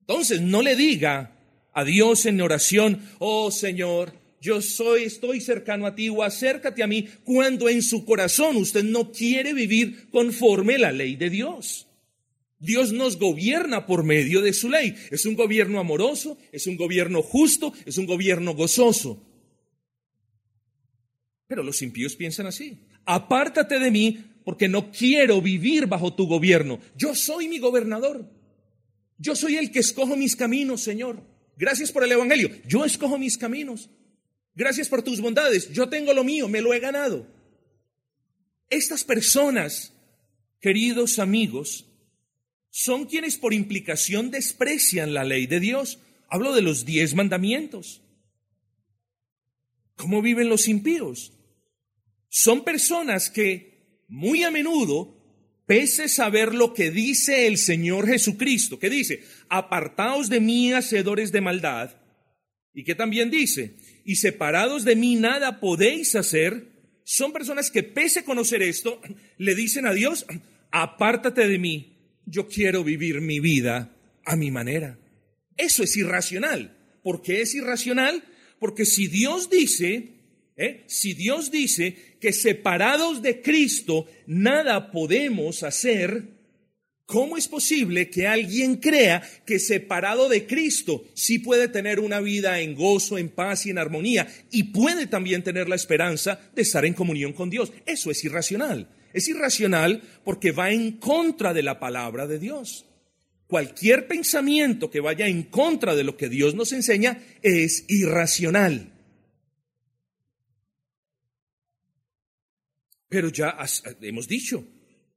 Entonces, 0.00 0.40
no 0.40 0.60
le 0.62 0.76
diga 0.76 1.36
a 1.72 1.84
Dios 1.84 2.26
en 2.26 2.40
oración, 2.40 3.08
oh 3.20 3.50
Señor, 3.50 4.12
yo 4.40 4.62
soy, 4.62 5.04
estoy 5.04 5.40
cercano 5.40 5.86
a 5.86 5.94
ti 5.94 6.08
o 6.08 6.22
acércate 6.22 6.82
a 6.82 6.86
mí 6.86 7.08
cuando 7.24 7.68
en 7.68 7.82
su 7.82 8.04
corazón 8.04 8.56
usted 8.56 8.82
no 8.82 9.12
quiere 9.12 9.52
vivir 9.52 10.08
conforme 10.10 10.78
la 10.78 10.92
ley 10.92 11.16
de 11.16 11.30
Dios. 11.30 11.89
Dios 12.60 12.92
nos 12.92 13.18
gobierna 13.18 13.86
por 13.86 14.04
medio 14.04 14.42
de 14.42 14.52
su 14.52 14.68
ley. 14.68 14.94
Es 15.10 15.24
un 15.24 15.34
gobierno 15.34 15.80
amoroso, 15.80 16.38
es 16.52 16.66
un 16.66 16.76
gobierno 16.76 17.22
justo, 17.22 17.72
es 17.86 17.96
un 17.96 18.06
gobierno 18.06 18.54
gozoso. 18.54 19.26
Pero 21.46 21.62
los 21.62 21.80
impíos 21.82 22.14
piensan 22.14 22.46
así. 22.46 22.78
Apártate 23.06 23.78
de 23.78 23.90
mí 23.90 24.24
porque 24.44 24.68
no 24.68 24.92
quiero 24.92 25.40
vivir 25.40 25.86
bajo 25.86 26.14
tu 26.14 26.26
gobierno. 26.26 26.80
Yo 26.96 27.14
soy 27.14 27.48
mi 27.48 27.58
gobernador. 27.58 28.30
Yo 29.16 29.34
soy 29.34 29.56
el 29.56 29.70
que 29.72 29.80
escojo 29.80 30.16
mis 30.16 30.36
caminos, 30.36 30.82
Señor. 30.82 31.22
Gracias 31.56 31.90
por 31.90 32.04
el 32.04 32.12
Evangelio. 32.12 32.50
Yo 32.66 32.84
escojo 32.84 33.18
mis 33.18 33.36
caminos. 33.36 33.90
Gracias 34.54 34.88
por 34.88 35.02
tus 35.02 35.20
bondades. 35.20 35.72
Yo 35.72 35.88
tengo 35.88 36.12
lo 36.12 36.24
mío, 36.24 36.46
me 36.46 36.60
lo 36.60 36.74
he 36.74 36.80
ganado. 36.80 37.26
Estas 38.68 39.02
personas, 39.02 39.92
queridos 40.60 41.18
amigos, 41.18 41.89
son 42.70 43.06
quienes 43.06 43.36
por 43.36 43.52
implicación 43.52 44.30
desprecian 44.30 45.12
la 45.12 45.24
ley 45.24 45.46
de 45.46 45.60
Dios. 45.60 45.98
Hablo 46.28 46.54
de 46.54 46.62
los 46.62 46.84
diez 46.84 47.14
mandamientos. 47.14 48.02
¿Cómo 49.96 50.22
viven 50.22 50.48
los 50.48 50.68
impíos? 50.68 51.32
Son 52.28 52.64
personas 52.64 53.28
que 53.28 54.04
muy 54.08 54.44
a 54.44 54.50
menudo, 54.50 55.16
pese 55.66 56.04
a 56.04 56.08
saber 56.08 56.54
lo 56.54 56.72
que 56.72 56.90
dice 56.90 57.46
el 57.46 57.58
Señor 57.58 58.06
Jesucristo, 58.06 58.78
que 58.78 58.88
dice, 58.88 59.24
apartaos 59.48 60.28
de 60.28 60.40
mí, 60.40 60.72
hacedores 60.72 61.32
de 61.32 61.40
maldad, 61.40 61.96
y 62.72 62.84
que 62.84 62.94
también 62.94 63.30
dice, 63.30 63.76
y 64.04 64.16
separados 64.16 64.84
de 64.84 64.96
mí 64.96 65.16
nada 65.16 65.60
podéis 65.60 66.14
hacer, 66.14 66.68
son 67.04 67.32
personas 67.32 67.70
que 67.70 67.82
pese 67.82 68.20
a 68.20 68.24
conocer 68.24 68.62
esto, 68.62 69.00
le 69.38 69.54
dicen 69.54 69.86
a 69.86 69.92
Dios, 69.92 70.24
apártate 70.70 71.48
de 71.48 71.58
mí, 71.58 71.89
yo 72.30 72.48
quiero 72.48 72.84
vivir 72.84 73.20
mi 73.20 73.40
vida 73.40 73.94
a 74.24 74.36
mi 74.36 74.50
manera. 74.50 74.98
Eso 75.56 75.82
es 75.82 75.96
irracional. 75.96 76.76
¿Por 77.02 77.22
qué 77.22 77.42
es 77.42 77.54
irracional? 77.54 78.22
Porque 78.58 78.86
si 78.86 79.08
Dios 79.08 79.50
dice, 79.50 80.12
¿eh? 80.56 80.84
si 80.86 81.14
Dios 81.14 81.50
dice 81.50 82.16
que 82.20 82.32
separados 82.32 83.22
de 83.22 83.42
Cristo 83.42 84.06
nada 84.26 84.90
podemos 84.90 85.62
hacer, 85.62 86.40
¿Cómo 87.10 87.36
es 87.36 87.48
posible 87.48 88.08
que 88.08 88.28
alguien 88.28 88.76
crea 88.76 89.20
que 89.44 89.58
separado 89.58 90.28
de 90.28 90.46
Cristo 90.46 91.02
sí 91.14 91.40
puede 91.40 91.66
tener 91.66 91.98
una 91.98 92.20
vida 92.20 92.60
en 92.60 92.76
gozo, 92.76 93.18
en 93.18 93.30
paz 93.30 93.66
y 93.66 93.70
en 93.70 93.78
armonía 93.78 94.28
y 94.52 94.62
puede 94.62 95.08
también 95.08 95.42
tener 95.42 95.68
la 95.68 95.74
esperanza 95.74 96.38
de 96.54 96.62
estar 96.62 96.84
en 96.84 96.94
comunión 96.94 97.32
con 97.32 97.50
Dios? 97.50 97.72
Eso 97.84 98.12
es 98.12 98.24
irracional. 98.24 98.86
Es 99.12 99.28
irracional 99.28 100.02
porque 100.24 100.52
va 100.52 100.70
en 100.70 100.92
contra 100.92 101.52
de 101.52 101.62
la 101.62 101.78
palabra 101.78 102.26
de 102.26 102.38
Dios. 102.38 102.86
Cualquier 103.46 104.06
pensamiento 104.06 104.90
que 104.90 105.00
vaya 105.00 105.26
en 105.26 105.42
contra 105.44 105.96
de 105.96 106.04
lo 106.04 106.16
que 106.16 106.28
Dios 106.28 106.54
nos 106.54 106.72
enseña 106.72 107.20
es 107.42 107.84
irracional. 107.88 108.92
Pero 113.08 113.28
ya 113.28 113.58
hemos 114.02 114.28
dicho, 114.28 114.64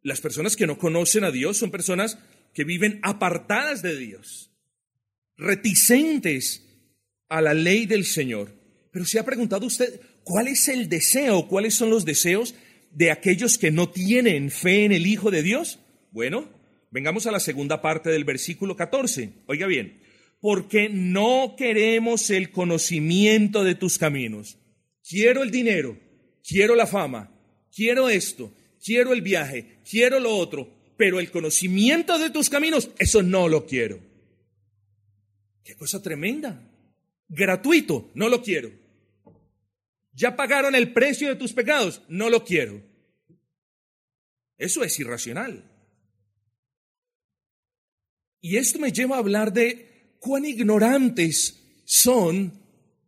las 0.01 0.19
personas 0.19 0.55
que 0.55 0.65
no 0.65 0.79
conocen 0.79 1.23
a 1.23 1.31
Dios 1.31 1.57
son 1.57 1.69
personas 1.69 2.17
que 2.53 2.63
viven 2.63 2.99
apartadas 3.03 3.83
de 3.83 3.95
Dios, 3.95 4.51
reticentes 5.37 6.63
a 7.29 7.39
la 7.39 7.53
ley 7.53 7.85
del 7.85 8.05
Señor. 8.05 8.51
Pero 8.91 9.05
se 9.05 9.19
ha 9.19 9.25
preguntado 9.25 9.67
usted, 9.67 10.01
¿cuál 10.23 10.47
es 10.47 10.67
el 10.69 10.89
deseo? 10.89 11.47
¿Cuáles 11.47 11.75
son 11.75 11.91
los 11.91 12.03
deseos 12.03 12.55
de 12.93 13.11
aquellos 13.11 13.57
que 13.57 13.71
no 13.71 13.89
tienen 13.89 14.51
fe 14.51 14.85
en 14.85 14.91
el 14.91 15.07
Hijo 15.07 15.31
de 15.31 15.43
Dios? 15.43 15.79
Bueno, 16.11 16.49
vengamos 16.91 17.25
a 17.25 17.31
la 17.31 17.39
segunda 17.39 17.81
parte 17.81 18.09
del 18.09 18.23
versículo 18.23 18.75
14. 18.75 19.31
Oiga 19.47 19.67
bien, 19.67 20.01
porque 20.39 20.89
no 20.89 21.55
queremos 21.57 22.29
el 22.29 22.51
conocimiento 22.51 23.63
de 23.63 23.75
tus 23.75 23.97
caminos. 23.97 24.57
Quiero 25.07 25.43
el 25.43 25.51
dinero, 25.51 25.97
quiero 26.47 26.75
la 26.75 26.87
fama, 26.87 27.31
quiero 27.75 28.09
esto, 28.09 28.53
quiero 28.83 29.13
el 29.13 29.21
viaje, 29.21 29.79
quiero 29.89 30.19
lo 30.19 30.35
otro, 30.35 30.69
pero 30.97 31.19
el 31.19 31.31
conocimiento 31.31 32.19
de 32.19 32.29
tus 32.29 32.49
caminos, 32.49 32.89
eso 32.99 33.23
no 33.23 33.47
lo 33.47 33.65
quiero. 33.65 33.99
Qué 35.63 35.75
cosa 35.75 36.01
tremenda. 36.01 36.69
Gratuito, 37.27 38.11
no 38.13 38.29
lo 38.29 38.43
quiero. 38.43 38.82
Ya 40.13 40.35
pagaron 40.35 40.75
el 40.75 40.93
precio 40.93 41.27
de 41.29 41.35
tus 41.35 41.53
pecados, 41.53 42.01
no 42.07 42.29
lo 42.29 42.43
quiero. 42.43 42.81
Eso 44.57 44.83
es 44.83 44.97
irracional. 44.99 45.69
Y 48.41 48.57
esto 48.57 48.77
me 48.79 48.91
lleva 48.91 49.15
a 49.15 49.19
hablar 49.19 49.53
de 49.53 50.17
cuán 50.19 50.45
ignorantes 50.45 51.61
son 51.85 52.53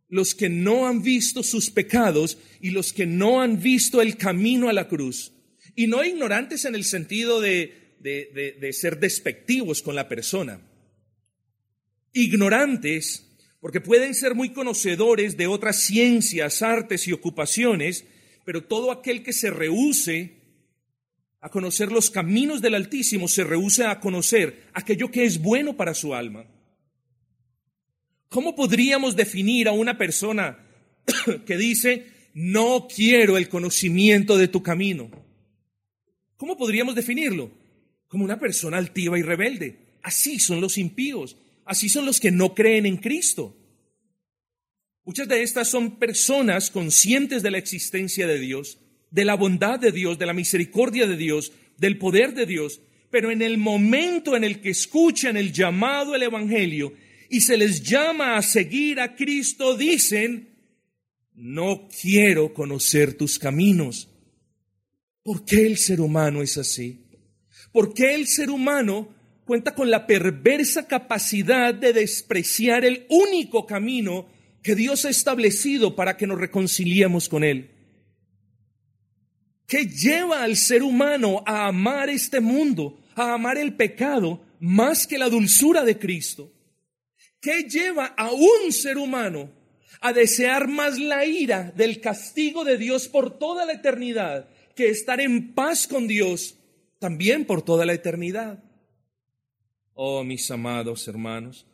los 0.08 0.34
que 0.34 0.48
no 0.48 0.86
han 0.86 1.02
visto 1.02 1.42
sus 1.42 1.70
pecados 1.70 2.38
y 2.60 2.70
los 2.70 2.92
que 2.92 3.06
no 3.06 3.42
han 3.42 3.60
visto 3.60 4.00
el 4.00 4.16
camino 4.16 4.68
a 4.68 4.72
la 4.72 4.88
cruz. 4.88 5.32
Y 5.74 5.86
no 5.88 6.04
ignorantes 6.04 6.64
en 6.64 6.74
el 6.74 6.84
sentido 6.84 7.40
de, 7.40 7.96
de, 8.00 8.72
ser 8.72 8.98
despectivos 8.98 9.82
con 9.82 9.94
la 9.94 10.08
persona. 10.08 10.60
Ignorantes 12.12 13.25
porque 13.66 13.80
pueden 13.80 14.14
ser 14.14 14.36
muy 14.36 14.50
conocedores 14.50 15.36
de 15.36 15.48
otras 15.48 15.80
ciencias, 15.80 16.62
artes 16.62 17.08
y 17.08 17.12
ocupaciones, 17.12 18.04
pero 18.44 18.62
todo 18.62 18.92
aquel 18.92 19.24
que 19.24 19.32
se 19.32 19.50
rehúse 19.50 20.34
a 21.40 21.50
conocer 21.50 21.90
los 21.90 22.08
caminos 22.08 22.62
del 22.62 22.76
Altísimo 22.76 23.26
se 23.26 23.42
rehúsa 23.42 23.90
a 23.90 23.98
conocer 23.98 24.68
aquello 24.72 25.10
que 25.10 25.24
es 25.24 25.42
bueno 25.42 25.76
para 25.76 25.94
su 25.94 26.14
alma. 26.14 26.46
¿Cómo 28.28 28.54
podríamos 28.54 29.16
definir 29.16 29.66
a 29.66 29.72
una 29.72 29.98
persona 29.98 30.64
que 31.44 31.56
dice, 31.56 32.06
no 32.34 32.86
quiero 32.86 33.36
el 33.36 33.48
conocimiento 33.48 34.38
de 34.38 34.46
tu 34.46 34.62
camino? 34.62 35.10
¿Cómo 36.36 36.56
podríamos 36.56 36.94
definirlo? 36.94 37.50
Como 38.06 38.22
una 38.22 38.38
persona 38.38 38.76
altiva 38.76 39.18
y 39.18 39.22
rebelde. 39.22 39.98
Así 40.04 40.38
son 40.38 40.60
los 40.60 40.78
impíos, 40.78 41.36
así 41.66 41.88
son 41.90 42.06
los 42.06 42.20
que 42.20 42.30
no 42.30 42.54
creen 42.54 42.86
en 42.86 42.96
Cristo. 42.96 43.54
Muchas 45.04 45.28
de 45.28 45.42
estas 45.42 45.68
son 45.68 45.98
personas 45.98 46.70
conscientes 46.70 47.42
de 47.42 47.50
la 47.50 47.58
existencia 47.58 48.26
de 48.26 48.40
Dios, 48.40 48.78
de 49.10 49.24
la 49.24 49.34
bondad 49.34 49.78
de 49.78 49.92
Dios, 49.92 50.18
de 50.18 50.26
la 50.26 50.32
misericordia 50.32 51.06
de 51.06 51.16
Dios, 51.16 51.52
del 51.76 51.98
poder 51.98 52.34
de 52.34 52.46
Dios, 52.46 52.80
pero 53.10 53.30
en 53.30 53.42
el 53.42 53.58
momento 53.58 54.36
en 54.36 54.44
el 54.44 54.60
que 54.60 54.70
escuchan 54.70 55.36
el 55.36 55.52
llamado 55.52 56.14
al 56.14 56.22
Evangelio 56.22 56.94
y 57.28 57.40
se 57.40 57.56
les 57.56 57.82
llama 57.82 58.36
a 58.36 58.42
seguir 58.42 59.00
a 59.00 59.14
Cristo, 59.14 59.76
dicen, 59.76 60.56
no 61.34 61.88
quiero 62.00 62.52
conocer 62.52 63.14
tus 63.14 63.38
caminos. 63.38 64.08
¿Por 65.22 65.44
qué 65.44 65.66
el 65.66 65.76
ser 65.76 66.00
humano 66.00 66.42
es 66.42 66.56
así? 66.58 67.04
¿Por 67.72 67.94
qué 67.94 68.14
el 68.14 68.26
ser 68.26 68.50
humano 68.50 69.15
cuenta 69.46 69.74
con 69.74 69.90
la 69.90 70.06
perversa 70.06 70.86
capacidad 70.86 71.72
de 71.72 71.94
despreciar 71.94 72.84
el 72.84 73.06
único 73.08 73.64
camino 73.64 74.26
que 74.62 74.74
Dios 74.74 75.04
ha 75.04 75.08
establecido 75.08 75.96
para 75.96 76.16
que 76.16 76.26
nos 76.26 76.38
reconciliemos 76.38 77.28
con 77.28 77.44
Él? 77.44 77.70
¿Qué 79.66 79.86
lleva 79.86 80.42
al 80.42 80.56
ser 80.56 80.82
humano 80.82 81.42
a 81.46 81.68
amar 81.68 82.10
este 82.10 82.40
mundo, 82.40 83.00
a 83.14 83.32
amar 83.32 83.56
el 83.56 83.74
pecado 83.74 84.42
más 84.60 85.06
que 85.06 85.16
la 85.16 85.28
dulzura 85.28 85.84
de 85.84 85.98
Cristo? 85.98 86.52
¿Qué 87.40 87.62
lleva 87.62 88.06
a 88.06 88.32
un 88.32 88.72
ser 88.72 88.98
humano 88.98 89.50
a 90.00 90.12
desear 90.12 90.68
más 90.68 90.98
la 90.98 91.24
ira 91.24 91.72
del 91.76 92.00
castigo 92.00 92.64
de 92.64 92.76
Dios 92.76 93.08
por 93.08 93.38
toda 93.38 93.64
la 93.64 93.72
eternidad 93.72 94.48
que 94.74 94.88
estar 94.88 95.20
en 95.20 95.54
paz 95.54 95.86
con 95.86 96.06
Dios 96.06 96.56
también 96.98 97.44
por 97.44 97.62
toda 97.62 97.86
la 97.86 97.92
eternidad. 97.92 98.62
Oh, 99.98 100.22
mis 100.24 100.50
amados 100.50 101.08
hermanos, 101.08 101.64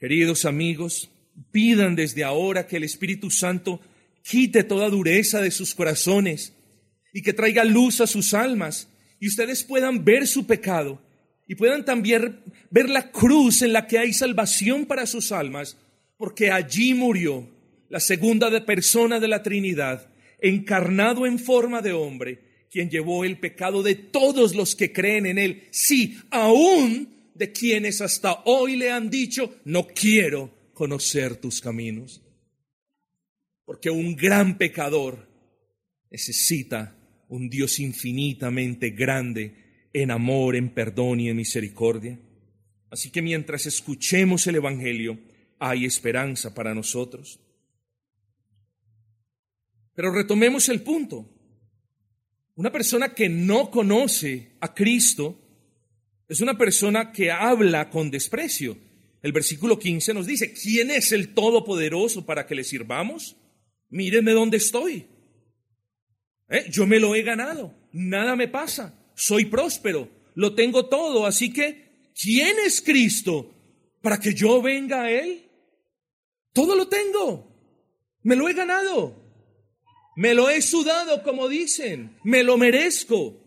queridos 0.00 0.44
amigos, 0.44 1.08
pidan 1.52 1.94
desde 1.94 2.24
ahora 2.24 2.66
que 2.66 2.78
el 2.78 2.82
Espíritu 2.82 3.30
Santo 3.30 3.80
quite 4.28 4.64
toda 4.64 4.90
dureza 4.90 5.40
de 5.40 5.52
sus 5.52 5.72
corazones 5.72 6.52
y 7.12 7.22
que 7.22 7.32
traiga 7.32 7.62
luz 7.62 8.00
a 8.00 8.08
sus 8.08 8.34
almas 8.34 8.88
y 9.20 9.28
ustedes 9.28 9.62
puedan 9.62 10.04
ver 10.04 10.26
su 10.26 10.48
pecado 10.48 11.00
y 11.46 11.54
puedan 11.54 11.84
también 11.84 12.40
ver 12.70 12.90
la 12.90 13.12
cruz 13.12 13.62
en 13.62 13.72
la 13.72 13.86
que 13.86 13.98
hay 13.98 14.12
salvación 14.12 14.84
para 14.84 15.06
sus 15.06 15.30
almas, 15.30 15.76
porque 16.16 16.50
allí 16.50 16.92
murió 16.92 17.48
la 17.88 18.00
segunda 18.00 18.50
persona 18.66 19.20
de 19.20 19.28
la 19.28 19.44
Trinidad, 19.44 20.08
encarnado 20.40 21.24
en 21.24 21.38
forma 21.38 21.82
de 21.82 21.92
hombre, 21.92 22.66
quien 22.68 22.90
llevó 22.90 23.24
el 23.24 23.38
pecado 23.38 23.84
de 23.84 23.94
todos 23.94 24.56
los 24.56 24.74
que 24.74 24.92
creen 24.92 25.24
en 25.26 25.38
él, 25.38 25.68
sí, 25.70 26.18
aún 26.30 27.16
de 27.38 27.52
quienes 27.52 28.00
hasta 28.00 28.42
hoy 28.44 28.76
le 28.76 28.90
han 28.90 29.08
dicho, 29.08 29.60
no 29.64 29.86
quiero 29.86 30.52
conocer 30.74 31.36
tus 31.36 31.60
caminos. 31.60 32.20
Porque 33.64 33.90
un 33.90 34.16
gran 34.16 34.58
pecador 34.58 35.28
necesita 36.10 36.96
un 37.28 37.48
Dios 37.48 37.78
infinitamente 37.78 38.90
grande 38.90 39.88
en 39.92 40.10
amor, 40.10 40.56
en 40.56 40.70
perdón 40.70 41.20
y 41.20 41.28
en 41.28 41.36
misericordia. 41.36 42.18
Así 42.90 43.10
que 43.10 43.22
mientras 43.22 43.66
escuchemos 43.66 44.46
el 44.46 44.56
Evangelio, 44.56 45.18
hay 45.58 45.84
esperanza 45.84 46.54
para 46.54 46.74
nosotros. 46.74 47.40
Pero 49.94 50.12
retomemos 50.12 50.68
el 50.68 50.82
punto. 50.82 51.28
Una 52.54 52.72
persona 52.72 53.14
que 53.14 53.28
no 53.28 53.70
conoce 53.70 54.56
a 54.60 54.74
Cristo 54.74 55.47
es 56.28 56.40
una 56.40 56.56
persona 56.56 57.12
que 57.12 57.30
habla 57.30 57.90
con 57.90 58.10
desprecio. 58.10 58.76
El 59.22 59.32
versículo 59.32 59.78
15 59.78 60.14
nos 60.14 60.26
dice, 60.26 60.52
¿quién 60.52 60.90
es 60.90 61.12
el 61.12 61.34
Todopoderoso 61.34 62.24
para 62.24 62.46
que 62.46 62.54
le 62.54 62.64
sirvamos? 62.64 63.36
Mírenme 63.88 64.32
dónde 64.32 64.58
estoy. 64.58 65.06
¿Eh? 66.48 66.66
Yo 66.70 66.86
me 66.86 67.00
lo 67.00 67.14
he 67.14 67.22
ganado, 67.22 67.74
nada 67.92 68.36
me 68.36 68.48
pasa 68.48 68.98
soy 69.18 69.46
próspero, 69.46 70.08
lo 70.36 70.54
tengo 70.54 70.86
todo, 70.86 71.26
así 71.26 71.52
que, 71.52 72.12
¿quién 72.14 72.56
es 72.64 72.80
Cristo 72.80 73.52
para 74.00 74.20
que 74.20 74.32
yo 74.32 74.62
venga 74.62 75.02
a 75.02 75.10
Él? 75.10 75.50
Todo 76.52 76.76
lo 76.76 76.86
tengo, 76.86 77.52
me 78.22 78.36
lo 78.36 78.48
he 78.48 78.54
ganado, 78.54 79.20
me 80.14 80.34
lo 80.34 80.48
he 80.48 80.62
sudado, 80.62 81.24
como 81.24 81.48
dicen, 81.48 82.16
me 82.22 82.44
lo 82.44 82.56
merezco. 82.56 83.44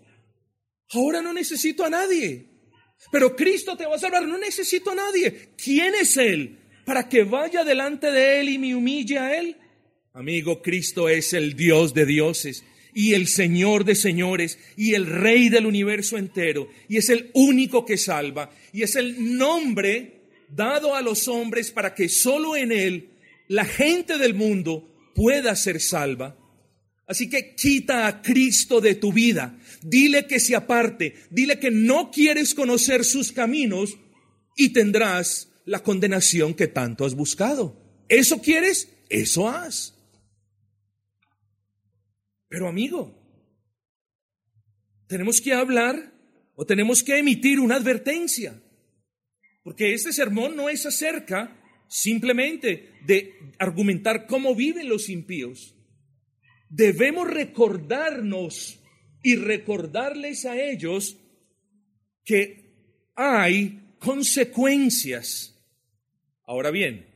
Ahora 0.90 1.22
no 1.22 1.32
necesito 1.32 1.86
a 1.86 1.90
nadie, 1.90 2.50
pero 3.10 3.36
Cristo 3.36 3.76
te 3.76 3.86
va 3.86 3.96
a 3.96 4.00
salvar, 4.00 4.28
no 4.28 4.38
necesito 4.38 4.92
a 4.92 4.96
nadie. 4.96 5.50
¿Quién 5.58 5.96
es 5.96 6.18
Él 6.18 6.58
para 6.86 7.10
que 7.10 7.24
vaya 7.24 7.64
delante 7.64 8.12
de 8.12 8.42
Él 8.42 8.50
y 8.50 8.60
me 8.60 8.76
humille 8.76 9.18
a 9.18 9.38
Él? 9.40 9.58
Amigo, 10.14 10.62
Cristo 10.62 11.10
es 11.10 11.34
el 11.34 11.56
Dios 11.56 11.94
de 11.94 12.06
dioses 12.06 12.64
y 12.94 13.14
el 13.14 13.28
Señor 13.28 13.86
de 13.86 13.96
señores 13.96 14.60
y 14.76 14.94
el 14.94 15.06
Rey 15.06 15.50
del 15.50 15.66
universo 15.66 16.18
entero. 16.18 16.70
Y 16.90 16.98
es 16.98 17.10
el 17.10 17.32
único 17.34 17.86
que 17.86 17.98
salva. 17.98 18.52
Y 18.74 18.84
es 18.84 18.96
el 18.96 19.38
nombre 19.38 20.22
dado 20.50 20.96
a 20.96 21.02
los 21.02 21.28
hombres 21.28 21.72
para 21.72 21.96
que 21.96 22.10
solo 22.10 22.56
en 22.56 22.72
Él 22.72 23.10
la 23.48 23.66
gente 23.66 24.18
del 24.18 24.34
mundo 24.34 24.88
pueda 25.16 25.56
ser 25.56 25.80
salva. 25.80 26.38
Así 27.12 27.30
que 27.30 27.56
quita 27.56 28.08
a 28.08 28.22
Cristo 28.22 28.80
de 28.80 28.96
tu 28.96 29.12
vida. 29.12 29.60
Dile 29.82 30.28
que 30.28 30.40
se 30.40 30.56
aparte. 30.56 31.14
Dile 31.30 31.60
que 31.60 31.70
no 31.70 32.10
quieres 32.10 32.54
conocer 32.54 33.04
sus 33.04 33.34
caminos 33.34 33.98
y 34.56 34.70
tendrás 34.70 35.52
la 35.66 35.84
condenación 35.84 36.54
que 36.54 36.68
tanto 36.68 37.04
has 37.04 37.14
buscado. 37.14 38.06
¿Eso 38.08 38.42
quieres? 38.42 38.88
Eso 39.10 39.50
haz. 39.50 39.94
Pero 42.48 42.70
amigo, 42.70 43.14
tenemos 45.08 45.42
que 45.42 45.52
hablar 45.52 46.14
o 46.56 46.66
tenemos 46.66 47.04
que 47.04 47.18
emitir 47.18 47.60
una 47.60 47.76
advertencia, 47.76 48.64
porque 49.64 49.94
este 49.94 50.14
sermón 50.14 50.56
no 50.56 50.70
es 50.70 50.86
acerca 50.86 51.62
simplemente 51.90 52.94
de 53.06 53.34
argumentar 53.60 54.28
cómo 54.28 54.56
viven 54.56 54.88
los 54.88 55.10
impíos. 55.10 55.76
Debemos 56.72 57.30
recordarnos 57.30 58.80
y 59.22 59.36
recordarles 59.36 60.46
a 60.46 60.58
ellos 60.58 61.18
que 62.24 63.12
hay 63.14 63.96
consecuencias. 64.00 65.62
Ahora 66.46 66.72
bien, 66.72 67.08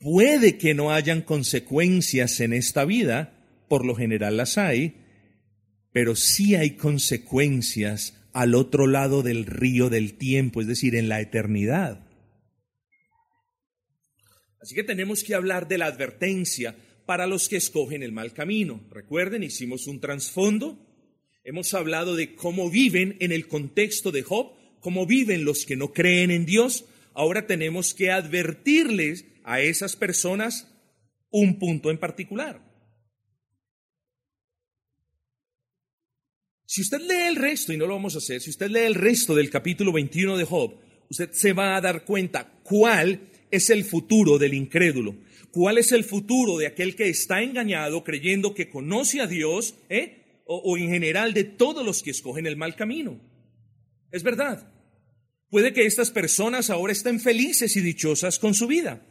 puede 0.00 0.58
que 0.58 0.74
no 0.74 0.92
hayan 0.92 1.22
consecuencias 1.22 2.40
en 2.40 2.52
esta 2.52 2.84
vida, 2.84 3.64
por 3.68 3.84
lo 3.86 3.94
general 3.94 4.36
las 4.36 4.58
hay, 4.58 4.96
pero 5.92 6.16
sí 6.16 6.56
hay 6.56 6.72
consecuencias 6.72 8.20
al 8.32 8.56
otro 8.56 8.88
lado 8.88 9.22
del 9.22 9.46
río 9.46 9.90
del 9.90 10.14
tiempo, 10.14 10.60
es 10.60 10.66
decir, 10.66 10.96
en 10.96 11.08
la 11.08 11.20
eternidad. 11.20 12.04
Así 14.60 14.74
que 14.74 14.82
tenemos 14.82 15.22
que 15.22 15.36
hablar 15.36 15.68
de 15.68 15.78
la 15.78 15.86
advertencia 15.86 16.74
para 17.06 17.26
los 17.26 17.48
que 17.48 17.56
escogen 17.56 18.02
el 18.02 18.12
mal 18.12 18.32
camino. 18.32 18.82
Recuerden, 18.90 19.42
hicimos 19.42 19.86
un 19.86 20.00
trasfondo, 20.00 20.78
hemos 21.44 21.74
hablado 21.74 22.16
de 22.16 22.34
cómo 22.34 22.70
viven 22.70 23.16
en 23.20 23.32
el 23.32 23.48
contexto 23.48 24.10
de 24.12 24.22
Job, 24.22 24.52
cómo 24.80 25.06
viven 25.06 25.44
los 25.44 25.64
que 25.64 25.76
no 25.76 25.92
creen 25.92 26.30
en 26.30 26.46
Dios. 26.46 26.84
Ahora 27.12 27.46
tenemos 27.46 27.94
que 27.94 28.10
advertirles 28.10 29.26
a 29.44 29.60
esas 29.60 29.96
personas 29.96 30.68
un 31.30 31.58
punto 31.58 31.90
en 31.90 31.98
particular. 31.98 32.60
Si 36.66 36.80
usted 36.80 37.00
lee 37.02 37.28
el 37.28 37.36
resto, 37.36 37.72
y 37.72 37.76
no 37.76 37.86
lo 37.86 37.94
vamos 37.94 38.14
a 38.14 38.18
hacer, 38.18 38.40
si 38.40 38.50
usted 38.50 38.68
lee 38.68 38.80
el 38.80 38.94
resto 38.94 39.34
del 39.34 39.50
capítulo 39.50 39.92
21 39.92 40.36
de 40.36 40.44
Job, 40.44 40.74
usted 41.08 41.30
se 41.32 41.52
va 41.52 41.76
a 41.76 41.80
dar 41.80 42.04
cuenta 42.04 42.50
cuál 42.62 43.28
es 43.50 43.70
el 43.70 43.84
futuro 43.84 44.38
del 44.38 44.54
incrédulo, 44.54 45.14
cuál 45.54 45.78
es 45.78 45.92
el 45.92 46.02
futuro 46.02 46.58
de 46.58 46.66
aquel 46.66 46.96
que 46.96 47.08
está 47.08 47.40
engañado 47.40 48.02
creyendo 48.02 48.54
que 48.54 48.68
conoce 48.68 49.20
a 49.20 49.28
Dios, 49.28 49.76
¿eh? 49.88 50.42
o, 50.46 50.56
o 50.56 50.76
en 50.76 50.88
general 50.88 51.32
de 51.32 51.44
todos 51.44 51.86
los 51.86 52.02
que 52.02 52.10
escogen 52.10 52.46
el 52.46 52.56
mal 52.56 52.74
camino. 52.74 53.20
Es 54.10 54.24
verdad. 54.24 54.68
Puede 55.50 55.72
que 55.72 55.86
estas 55.86 56.10
personas 56.10 56.70
ahora 56.70 56.92
estén 56.92 57.20
felices 57.20 57.76
y 57.76 57.80
dichosas 57.80 58.40
con 58.40 58.54
su 58.54 58.66
vida, 58.66 59.06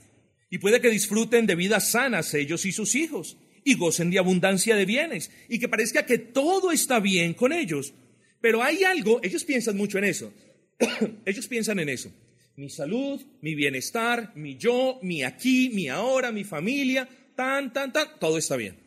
y 0.50 0.58
puede 0.58 0.82
que 0.82 0.90
disfruten 0.90 1.48
de 1.48 1.56
vidas 1.56 1.92
sanas 1.92 2.34
ellos 2.34 2.66
y 2.66 2.74
sus 2.74 2.94
hijos 2.96 3.38
y 3.64 3.76
gocen 3.76 4.12
de 4.12 4.20
abundancia 4.20 4.76
de 4.76 4.86
bienes 4.86 5.32
y 5.48 5.60
que 5.60 5.70
parezca 5.70 6.06
que 6.06 6.18
todo 6.18 6.74
está 6.74 7.00
bien 7.00 7.34
con 7.34 7.54
ellos. 7.54 7.94
Pero 8.42 8.62
hay 8.62 8.84
algo, 8.84 9.22
ellos 9.24 9.46
piensan 9.46 9.78
mucho 9.78 9.98
en 9.98 10.04
eso, 10.04 10.34
ellos 11.26 11.48
piensan 11.48 11.80
en 11.80 11.88
eso. 11.88 12.12
Mi 12.56 12.70
salud, 12.70 13.22
mi 13.42 13.56
bienestar, 13.56 14.32
mi 14.36 14.58
yo, 14.58 15.00
mi 15.02 15.24
aquí, 15.24 15.70
mi 15.70 15.90
ahora, 15.90 16.32
mi 16.32 16.44
familia, 16.44 17.10
tan, 17.36 17.74
tan, 17.74 17.92
tan, 17.92 18.20
todo 18.20 18.38
está 18.38 18.56
bien. 18.56 18.78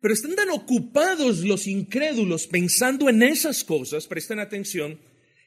Pero 0.00 0.14
están 0.14 0.34
tan 0.34 0.50
ocupados 0.50 1.44
los 1.44 1.66
incrédulos 1.66 2.46
pensando 2.46 3.08
en 3.08 3.22
esas 3.22 3.62
cosas, 3.64 4.06
presten 4.06 4.40
atención, 4.40 4.98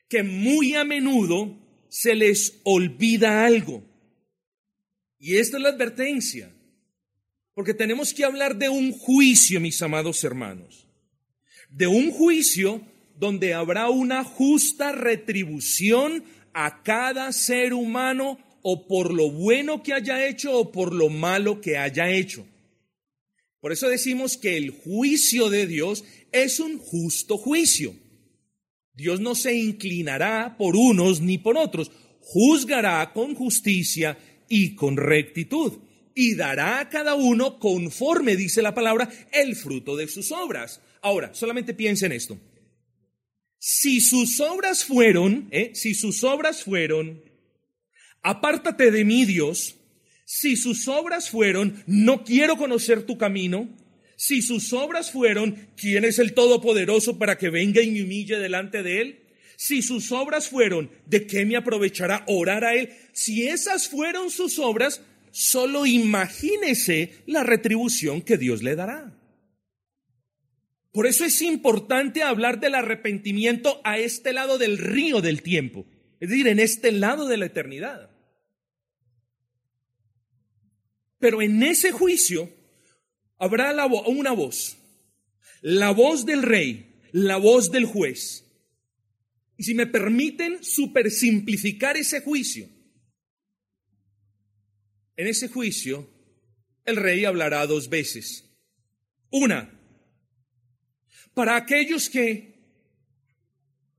que 0.07 0.23
muy 0.23 0.75
a 0.75 0.83
menudo 0.83 1.57
se 1.89 2.15
les 2.15 2.61
olvida 2.63 3.45
algo. 3.45 3.83
Y 5.17 5.37
esta 5.37 5.57
es 5.57 5.63
la 5.63 5.69
advertencia. 5.69 6.53
Porque 7.53 7.73
tenemos 7.73 8.13
que 8.13 8.25
hablar 8.25 8.57
de 8.57 8.69
un 8.69 8.91
juicio, 8.91 9.59
mis 9.59 9.81
amados 9.81 10.23
hermanos. 10.23 10.87
De 11.69 11.87
un 11.87 12.11
juicio 12.11 12.81
donde 13.17 13.53
habrá 13.53 13.89
una 13.89 14.23
justa 14.23 14.91
retribución 14.91 16.23
a 16.55 16.81
cada 16.83 17.33
ser 17.33 17.73
humano 17.73 18.39
o 18.63 18.87
por 18.87 19.13
lo 19.13 19.29
bueno 19.29 19.83
que 19.83 19.93
haya 19.93 20.25
hecho 20.25 20.57
o 20.57 20.71
por 20.71 20.93
lo 20.93 21.09
malo 21.09 21.59
que 21.59 21.77
haya 21.77 22.09
hecho. 22.09 22.47
Por 23.59 23.73
eso 23.73 23.89
decimos 23.89 24.37
que 24.37 24.55
el 24.55 24.71
juicio 24.71 25.49
de 25.49 25.67
Dios 25.67 26.05
es 26.31 26.61
un 26.61 26.79
justo 26.79 27.37
juicio. 27.37 27.93
Dios 28.93 29.19
no 29.19 29.35
se 29.35 29.53
inclinará 29.53 30.55
por 30.57 30.77
unos 30.77 31.19
ni 31.19 31.37
por 31.37 31.57
otros, 31.57 31.91
juzgará 32.21 33.11
con 33.11 33.35
justicia 33.35 34.17
y 34.47 34.75
con 34.75 34.95
rectitud 34.95 35.73
y 36.15 36.35
dará 36.35 36.79
a 36.79 36.89
cada 36.89 37.15
uno 37.15 37.59
conforme, 37.59 38.37
dice 38.37 38.61
la 38.61 38.73
palabra, 38.73 39.09
el 39.33 39.57
fruto 39.57 39.97
de 39.97 40.07
sus 40.07 40.31
obras. 40.31 40.79
Ahora, 41.01 41.33
solamente 41.33 41.73
piensen 41.73 42.13
esto. 42.13 42.39
Si 43.59 44.01
sus 44.01 44.39
obras 44.39 44.85
fueron, 44.85 45.47
¿eh? 45.51 45.71
si 45.73 45.95
sus 45.95 46.23
obras 46.23 46.63
fueron, 46.63 47.23
apártate 48.21 48.91
de 48.91 49.05
mí, 49.05 49.25
Dios, 49.25 49.77
si 50.25 50.55
sus 50.55 50.87
obras 50.87 51.29
fueron, 51.29 51.83
no 51.87 52.23
quiero 52.23 52.57
conocer 52.57 53.03
tu 53.03 53.17
camino, 53.17 53.69
si 54.17 54.41
sus 54.41 54.71
obras 54.73 55.11
fueron, 55.11 55.69
¿quién 55.75 56.05
es 56.05 56.19
el 56.19 56.33
Todopoderoso 56.33 57.17
para 57.17 57.37
que 57.37 57.49
venga 57.49 57.81
y 57.81 57.91
me 57.91 58.03
humille 58.03 58.37
delante 58.39 58.81
de 58.83 59.01
él? 59.01 59.25
Si 59.57 59.81
sus 59.81 60.11
obras 60.11 60.49
fueron, 60.49 60.89
¿de 61.05 61.27
qué 61.27 61.45
me 61.45 61.55
aprovechará 61.55 62.23
orar 62.27 62.63
a 62.65 62.75
Él? 62.75 62.89
Si 63.13 63.47
esas 63.47 63.87
fueron 63.87 64.29
sus 64.29 64.59
obras, 64.59 65.01
solo 65.31 65.85
imagínese 65.85 67.13
la 67.25 67.43
retribución 67.43 68.21
que 68.21 68.37
Dios 68.37 68.63
le 68.63 68.75
dará. 68.75 69.13
Por 70.95 71.08
eso 71.08 71.25
es 71.25 71.41
importante 71.41 72.23
hablar 72.23 72.62
del 72.62 72.73
arrepentimiento 72.73 73.81
a 73.84 73.99
este 73.99 74.31
lado 74.31 74.58
del 74.58 74.77
río 74.77 75.19
del 75.19 75.41
tiempo, 75.41 75.86
es 76.21 76.29
decir, 76.29 76.47
en 76.47 76.58
este 76.58 76.93
lado 76.93 77.27
de 77.27 77.36
la 77.36 77.47
eternidad. 77.47 78.10
Pero 81.19 81.41
en 81.41 81.62
ese 81.63 81.91
juicio 81.91 82.49
habrá 83.38 83.75
una 84.08 84.31
voz, 84.31 84.77
la 85.60 85.91
voz 85.91 86.25
del 86.25 86.43
rey, 86.43 87.01
la 87.12 87.36
voz 87.36 87.73
del 87.73 87.84
juez. 87.84 88.45
Y 89.58 89.65
si 89.65 89.75
me 89.75 89.88
permiten 89.88 90.63
supersimplificar 90.63 91.97
ese 91.97 92.21
juicio, 92.21 92.69
en 95.17 95.27
ese 95.27 95.49
juicio 95.49 96.10
el 96.86 96.95
rey 96.95 97.25
hablará 97.25 97.67
dos 97.67 97.89
veces. 97.89 98.45
Una, 99.29 99.74
para 101.35 101.57
aquellos 101.57 102.09
que 102.09 102.55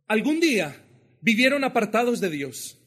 algún 0.08 0.40
día 0.40 0.82
vivieron 1.20 1.62
apartados 1.62 2.20
de 2.20 2.30
Dios, 2.30 2.78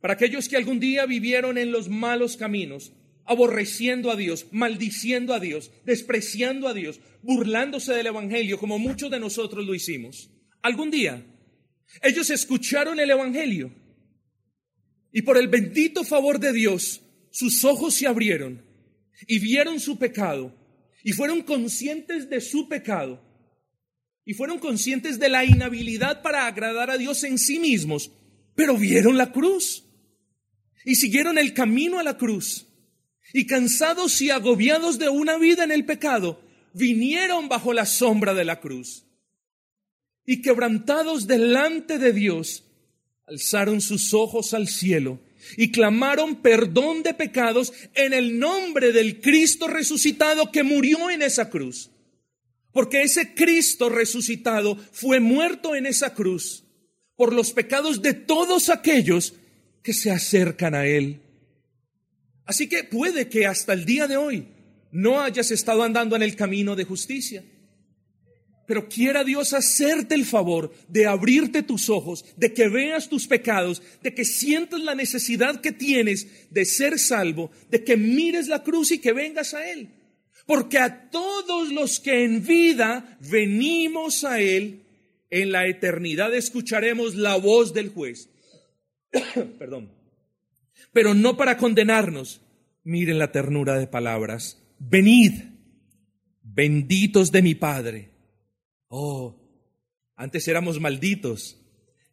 para 0.00 0.14
aquellos 0.14 0.48
que 0.48 0.56
algún 0.56 0.78
día 0.80 1.04
vivieron 1.04 1.58
en 1.58 1.72
los 1.72 1.88
malos 1.88 2.36
caminos, 2.36 2.92
aborreciendo 3.24 4.10
a 4.10 4.16
Dios, 4.16 4.46
maldiciendo 4.52 5.34
a 5.34 5.40
Dios, 5.40 5.72
despreciando 5.84 6.68
a 6.68 6.74
Dios, 6.74 7.00
burlándose 7.22 7.92
del 7.92 8.06
Evangelio, 8.06 8.58
como 8.58 8.78
muchos 8.78 9.10
de 9.10 9.20
nosotros 9.20 9.66
lo 9.66 9.74
hicimos. 9.74 10.30
Algún 10.62 10.90
día 10.90 11.26
ellos 12.00 12.30
escucharon 12.30 13.00
el 13.00 13.10
Evangelio 13.10 13.72
y 15.12 15.22
por 15.22 15.36
el 15.36 15.48
bendito 15.48 16.04
favor 16.04 16.38
de 16.38 16.52
Dios 16.52 17.02
sus 17.30 17.64
ojos 17.64 17.94
se 17.94 18.06
abrieron 18.06 18.64
y 19.26 19.40
vieron 19.40 19.80
su 19.80 19.98
pecado 19.98 20.54
y 21.02 21.12
fueron 21.12 21.42
conscientes 21.42 22.30
de 22.30 22.40
su 22.40 22.68
pecado 22.68 23.27
y 24.28 24.34
fueron 24.34 24.58
conscientes 24.58 25.18
de 25.18 25.30
la 25.30 25.42
inhabilidad 25.46 26.20
para 26.20 26.46
agradar 26.46 26.90
a 26.90 26.98
Dios 26.98 27.24
en 27.24 27.38
sí 27.38 27.58
mismos, 27.58 28.10
pero 28.54 28.76
vieron 28.76 29.16
la 29.16 29.32
cruz 29.32 29.84
y 30.84 30.96
siguieron 30.96 31.38
el 31.38 31.54
camino 31.54 31.98
a 31.98 32.02
la 32.02 32.18
cruz. 32.18 32.66
Y 33.32 33.46
cansados 33.46 34.20
y 34.20 34.28
agobiados 34.28 34.98
de 34.98 35.08
una 35.08 35.38
vida 35.38 35.64
en 35.64 35.72
el 35.72 35.86
pecado, 35.86 36.42
vinieron 36.74 37.48
bajo 37.48 37.72
la 37.72 37.86
sombra 37.86 38.34
de 38.34 38.44
la 38.44 38.60
cruz. 38.60 39.06
Y 40.26 40.42
quebrantados 40.42 41.26
delante 41.26 41.96
de 41.96 42.12
Dios, 42.12 42.64
alzaron 43.26 43.80
sus 43.80 44.12
ojos 44.12 44.52
al 44.52 44.68
cielo 44.68 45.20
y 45.56 45.70
clamaron 45.70 46.42
perdón 46.42 47.02
de 47.02 47.14
pecados 47.14 47.72
en 47.94 48.12
el 48.12 48.38
nombre 48.38 48.92
del 48.92 49.22
Cristo 49.22 49.68
resucitado 49.68 50.52
que 50.52 50.64
murió 50.64 51.08
en 51.08 51.22
esa 51.22 51.48
cruz. 51.48 51.92
Porque 52.78 53.02
ese 53.02 53.34
Cristo 53.34 53.88
resucitado 53.88 54.76
fue 54.92 55.18
muerto 55.18 55.74
en 55.74 55.84
esa 55.84 56.14
cruz 56.14 56.62
por 57.16 57.32
los 57.32 57.50
pecados 57.50 58.02
de 58.02 58.14
todos 58.14 58.68
aquellos 58.68 59.34
que 59.82 59.92
se 59.92 60.12
acercan 60.12 60.76
a 60.76 60.86
Él. 60.86 61.20
Así 62.44 62.68
que 62.68 62.84
puede 62.84 63.28
que 63.28 63.46
hasta 63.46 63.72
el 63.72 63.84
día 63.84 64.06
de 64.06 64.16
hoy 64.16 64.46
no 64.92 65.20
hayas 65.20 65.50
estado 65.50 65.82
andando 65.82 66.14
en 66.14 66.22
el 66.22 66.36
camino 66.36 66.76
de 66.76 66.84
justicia. 66.84 67.44
Pero 68.68 68.88
quiera 68.88 69.24
Dios 69.24 69.54
hacerte 69.54 70.14
el 70.14 70.24
favor 70.24 70.72
de 70.86 71.06
abrirte 71.06 71.64
tus 71.64 71.90
ojos, 71.90 72.24
de 72.36 72.54
que 72.54 72.68
veas 72.68 73.08
tus 73.08 73.26
pecados, 73.26 73.82
de 74.04 74.14
que 74.14 74.24
sientas 74.24 74.80
la 74.82 74.94
necesidad 74.94 75.60
que 75.60 75.72
tienes 75.72 76.28
de 76.52 76.64
ser 76.64 77.00
salvo, 77.00 77.50
de 77.72 77.82
que 77.82 77.96
mires 77.96 78.46
la 78.46 78.62
cruz 78.62 78.92
y 78.92 79.00
que 79.00 79.12
vengas 79.12 79.52
a 79.52 79.68
Él. 79.68 79.97
Porque 80.48 80.78
a 80.78 81.10
todos 81.10 81.70
los 81.72 82.00
que 82.00 82.24
en 82.24 82.42
vida 82.42 83.18
venimos 83.20 84.24
a 84.24 84.40
Él, 84.40 84.82
en 85.28 85.52
la 85.52 85.66
eternidad 85.66 86.34
escucharemos 86.34 87.16
la 87.16 87.36
voz 87.36 87.74
del 87.74 87.90
juez. 87.90 88.30
Perdón. 89.58 89.92
Pero 90.90 91.12
no 91.12 91.36
para 91.36 91.58
condenarnos. 91.58 92.40
Miren 92.82 93.18
la 93.18 93.30
ternura 93.30 93.78
de 93.78 93.88
palabras. 93.88 94.58
Venid, 94.78 95.34
benditos 96.42 97.30
de 97.30 97.42
mi 97.42 97.54
Padre. 97.54 98.08
Oh, 98.88 99.36
antes 100.16 100.48
éramos 100.48 100.80
malditos. 100.80 101.60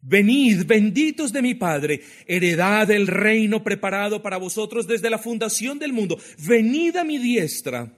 Venid, 0.02 0.66
benditos 0.66 1.32
de 1.32 1.40
mi 1.40 1.54
Padre, 1.54 2.02
heredad 2.26 2.86
del 2.86 3.06
reino 3.06 3.64
preparado 3.64 4.20
para 4.20 4.36
vosotros 4.36 4.86
desde 4.86 5.08
la 5.08 5.16
fundación 5.16 5.78
del 5.78 5.94
mundo. 5.94 6.18
Venid 6.46 6.96
a 6.96 7.04
mi 7.04 7.16
diestra 7.16 7.90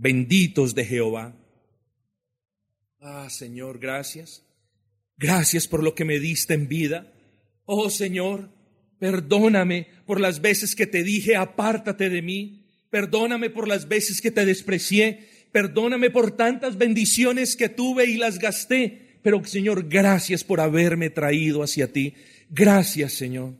benditos 0.00 0.74
de 0.74 0.84
Jehová. 0.86 1.36
Ah, 3.00 3.28
Señor, 3.30 3.78
gracias. 3.78 4.42
Gracias 5.18 5.68
por 5.68 5.82
lo 5.82 5.94
que 5.94 6.06
me 6.06 6.18
diste 6.18 6.54
en 6.54 6.68
vida. 6.68 7.12
Oh, 7.66 7.90
Señor, 7.90 8.50
perdóname 8.98 9.88
por 10.06 10.18
las 10.18 10.40
veces 10.40 10.74
que 10.74 10.86
te 10.86 11.04
dije, 11.04 11.36
apártate 11.36 12.08
de 12.08 12.22
mí. 12.22 12.66
Perdóname 12.88 13.50
por 13.50 13.68
las 13.68 13.88
veces 13.88 14.20
que 14.20 14.30
te 14.30 14.46
desprecié. 14.46 15.28
Perdóname 15.52 16.10
por 16.10 16.36
tantas 16.36 16.78
bendiciones 16.78 17.54
que 17.54 17.68
tuve 17.68 18.06
y 18.06 18.16
las 18.16 18.38
gasté. 18.38 19.18
Pero, 19.22 19.44
Señor, 19.44 19.86
gracias 19.88 20.44
por 20.44 20.60
haberme 20.60 21.10
traído 21.10 21.62
hacia 21.62 21.92
ti. 21.92 22.14
Gracias, 22.48 23.12
Señor. 23.12 23.54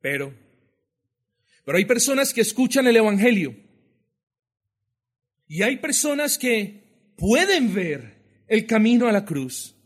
Pero 0.00 0.34
pero 1.64 1.78
hay 1.78 1.84
personas 1.84 2.32
que 2.32 2.40
escuchan 2.40 2.86
el 2.86 2.96
Evangelio. 2.96 3.56
Y 5.46 5.62
hay 5.62 5.76
personas 5.76 6.38
que 6.38 7.12
pueden 7.16 7.74
ver 7.74 8.44
el 8.48 8.66
camino 8.66 9.06
a 9.06 9.12
la 9.12 9.24
cruz. 9.24 9.76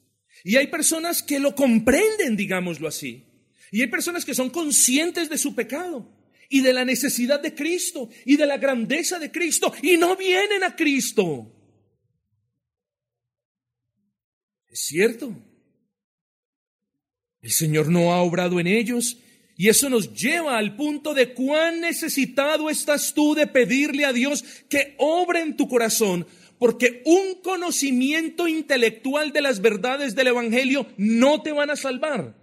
Y 0.45 0.57
hay 0.57 0.69
personas 0.69 1.23
que 1.23 1.41
lo 1.41 1.55
comprenden, 1.55 2.37
digámoslo 2.37 2.89
así. 2.89 3.25
Y 3.73 3.83
hay 3.83 3.89
personas 3.89 4.25
que 4.25 4.35
son 4.35 4.51
conscientes 4.51 5.29
de 5.29 5.39
su 5.39 5.55
pecado 5.55 6.09
y 6.49 6.61
de 6.61 6.73
la 6.73 6.85
necesidad 6.85 7.41
de 7.41 7.55
Cristo 7.55 8.09
y 8.25 8.37
de 8.37 8.47
la 8.47 8.59
grandeza 8.59 9.19
de 9.19 9.33
Cristo 9.33 9.73
y 9.83 9.97
no 9.97 10.17
vienen 10.17 10.63
a 10.63 10.77
Cristo. 10.77 11.53
Es 14.69 14.81
cierto. 14.87 15.35
El 17.41 17.51
Señor 17.51 17.89
no 17.89 18.13
ha 18.13 18.23
obrado 18.23 18.61
en 18.61 18.67
ellos 18.67 19.19
y 19.57 19.69
eso 19.69 19.89
nos 19.89 20.13
lleva 20.13 20.59
al 20.59 20.77
punto 20.77 21.15
de 21.15 21.33
cuán 21.33 21.81
necesitado 21.81 22.69
estás 22.69 23.15
tú 23.15 23.35
de 23.35 23.47
pedirle 23.47 24.05
a 24.05 24.13
Dios 24.13 24.45
que 24.69 24.95
obre 24.99 25.41
en 25.41 25.57
tu 25.57 25.67
corazón, 25.67 26.27
porque 26.59 27.03
un 27.07 27.41
conocimiento 27.43 28.49
intelectual 28.49 29.33
de 29.33 29.41
las 29.41 29.61
verdades 29.61 30.15
del 30.15 30.29
Evangelio 30.29 30.87
no 30.99 31.43
te 31.43 31.53
van 31.53 31.71
a 31.71 31.77
salvar. 31.77 32.37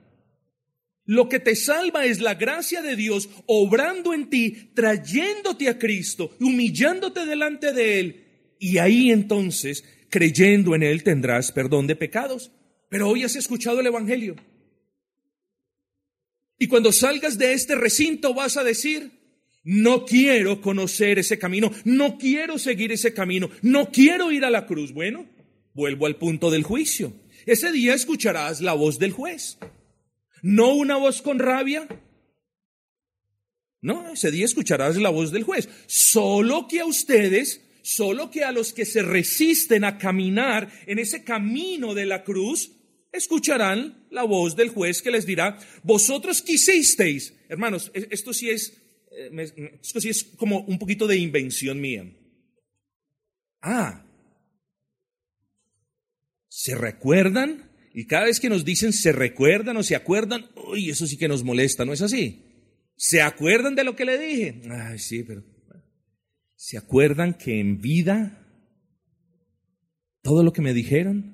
Lo 1.05 1.27
que 1.27 1.39
te 1.39 1.55
salva 1.55 2.05
es 2.05 2.19
la 2.19 2.35
gracia 2.35 2.81
de 2.81 2.95
Dios 2.95 3.29
obrando 3.45 4.13
en 4.13 4.29
ti, 4.29 4.71
trayéndote 4.73 5.67
a 5.67 5.77
Cristo, 5.77 6.35
humillándote 6.39 7.25
delante 7.25 7.73
de 7.73 7.99
Él. 7.99 8.55
Y 8.57 8.77
ahí 8.77 9.11
entonces, 9.11 9.83
creyendo 10.09 10.75
en 10.75 10.81
Él, 10.81 11.03
tendrás 11.03 11.51
perdón 11.51 11.87
de 11.87 11.97
pecados. 11.97 12.51
Pero 12.89 13.09
hoy 13.09 13.23
has 13.23 13.35
escuchado 13.35 13.81
el 13.81 13.87
Evangelio. 13.87 14.35
Y 16.63 16.67
cuando 16.67 16.93
salgas 16.93 17.37
de 17.37 17.51
este 17.51 17.75
recinto 17.75 18.33
vas 18.33 18.55
a 18.55 18.63
decir, 18.63 19.11
no 19.65 20.05
quiero 20.05 20.61
conocer 20.61 21.19
ese 21.19 21.37
camino, 21.37 21.73
no 21.83 22.17
quiero 22.17 22.57
seguir 22.57 22.93
ese 22.93 23.13
camino, 23.13 23.49
no 23.61 23.91
quiero 23.91 24.31
ir 24.31 24.45
a 24.45 24.49
la 24.49 24.65
cruz. 24.65 24.93
Bueno, 24.93 25.25
vuelvo 25.73 26.05
al 26.05 26.15
punto 26.15 26.49
del 26.49 26.63
juicio. 26.63 27.11
Ese 27.45 27.69
día 27.73 27.93
escucharás 27.93 28.61
la 28.61 28.71
voz 28.71 28.97
del 28.97 29.11
juez. 29.11 29.57
No 30.41 30.73
una 30.73 30.95
voz 30.95 31.21
con 31.21 31.37
rabia. 31.37 31.85
No, 33.81 34.13
ese 34.13 34.31
día 34.31 34.45
escucharás 34.45 34.95
la 34.95 35.09
voz 35.09 35.33
del 35.33 35.43
juez. 35.43 35.67
Solo 35.87 36.69
que 36.69 36.79
a 36.79 36.85
ustedes, 36.85 37.59
solo 37.81 38.31
que 38.31 38.45
a 38.45 38.53
los 38.53 38.71
que 38.71 38.85
se 38.85 39.01
resisten 39.01 39.83
a 39.83 39.97
caminar 39.97 40.71
en 40.87 40.97
ese 40.97 41.25
camino 41.25 41.93
de 41.93 42.05
la 42.05 42.23
cruz, 42.23 42.71
escucharán 43.13 44.07
la 44.09 44.23
voz 44.23 44.55
del 44.55 44.69
juez 44.69 45.01
que 45.01 45.11
les 45.11 45.25
dirá, 45.25 45.57
vosotros 45.83 46.41
quisisteis, 46.41 47.33
hermanos, 47.47 47.91
e, 47.93 48.07
esto 48.11 48.33
sí 48.33 48.49
es, 48.49 48.73
eh, 49.11 49.79
esto 49.81 50.01
sí 50.01 50.09
es 50.09 50.23
como 50.35 50.61
un 50.61 50.79
poquito 50.79 51.07
de 51.07 51.17
invención 51.17 51.79
mía. 51.79 52.11
Ah, 53.61 54.05
¿se 56.49 56.75
recuerdan? 56.75 57.71
Y 57.93 58.07
cada 58.07 58.25
vez 58.25 58.39
que 58.39 58.49
nos 58.49 58.65
dicen 58.65 58.91
se 58.91 59.11
recuerdan 59.11 59.77
o 59.77 59.83
se 59.83 59.95
acuerdan, 59.95 60.49
uy, 60.67 60.89
eso 60.89 61.07
sí 61.07 61.17
que 61.17 61.27
nos 61.27 61.43
molesta, 61.43 61.85
¿no 61.85 61.93
es 61.93 62.01
así? 62.01 62.43
¿Se 62.95 63.21
acuerdan 63.21 63.75
de 63.75 63.83
lo 63.83 63.95
que 63.95 64.05
le 64.05 64.17
dije? 64.17 64.61
Ay, 64.69 64.99
sí, 64.99 65.23
pero 65.23 65.43
¿se 66.55 66.77
acuerdan 66.77 67.35
que 67.35 67.59
en 67.59 67.79
vida 67.79 68.39
todo 70.21 70.43
lo 70.43 70.53
que 70.53 70.61
me 70.61 70.73
dijeron 70.73 71.32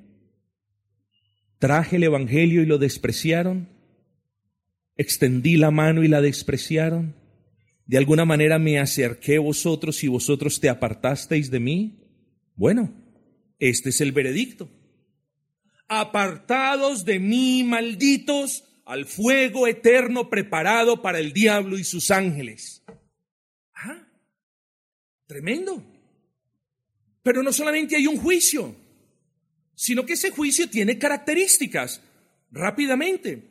Traje 1.59 1.97
el 1.97 2.03
Evangelio 2.03 2.63
y 2.63 2.65
lo 2.65 2.77
despreciaron. 2.77 3.69
Extendí 4.95 5.57
la 5.57 5.71
mano 5.71 6.03
y 6.03 6.07
la 6.07 6.21
despreciaron. 6.21 7.15
De 7.85 7.97
alguna 7.97 8.23
manera 8.23 8.59
me 8.59 8.79
acerqué 8.79 9.37
a 9.37 9.41
vosotros 9.41 10.03
y 10.03 10.07
vosotros 10.07 10.59
te 10.59 10.69
apartasteis 10.69 11.51
de 11.51 11.59
mí. 11.59 11.99
Bueno, 12.55 12.93
este 13.59 13.89
es 13.89 13.99
el 13.99 14.11
veredicto. 14.13 14.69
Apartados 15.87 17.03
de 17.03 17.19
mí, 17.19 17.63
malditos, 17.63 18.63
al 18.85 19.05
fuego 19.05 19.67
eterno 19.67 20.29
preparado 20.29 21.01
para 21.01 21.19
el 21.19 21.33
diablo 21.33 21.77
y 21.77 21.83
sus 21.83 22.09
ángeles. 22.09 22.83
Ah, 23.73 24.07
tremendo. 25.27 25.83
Pero 27.21 27.43
no 27.43 27.51
solamente 27.51 27.95
hay 27.95 28.07
un 28.07 28.17
juicio, 28.17 28.75
sino 29.79 30.05
que 30.05 30.13
ese 30.13 30.31
juicio 30.31 30.69
tiene 30.69 30.97
características. 30.97 32.01
Rápidamente, 32.51 33.43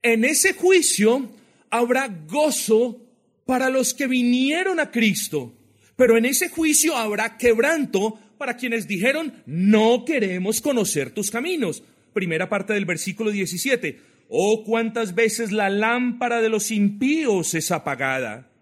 en 0.00 0.24
ese 0.24 0.52
juicio 0.52 1.28
habrá 1.70 2.06
gozo 2.06 3.04
para 3.46 3.68
los 3.68 3.92
que 3.92 4.06
vinieron 4.06 4.78
a 4.78 4.92
Cristo, 4.92 5.52
pero 5.96 6.16
en 6.16 6.24
ese 6.24 6.50
juicio 6.50 6.96
habrá 6.96 7.36
quebranto 7.36 8.16
para 8.38 8.56
quienes 8.56 8.86
dijeron, 8.86 9.42
no 9.44 10.04
queremos 10.04 10.60
conocer 10.60 11.10
tus 11.10 11.32
caminos. 11.32 11.82
Primera 12.14 12.48
parte 12.48 12.74
del 12.74 12.84
versículo 12.84 13.32
17. 13.32 13.98
Oh, 14.28 14.62
cuántas 14.62 15.16
veces 15.16 15.50
la 15.50 15.68
lámpara 15.68 16.40
de 16.40 16.48
los 16.48 16.70
impíos 16.70 17.54
es 17.54 17.72
apagada. 17.72 18.52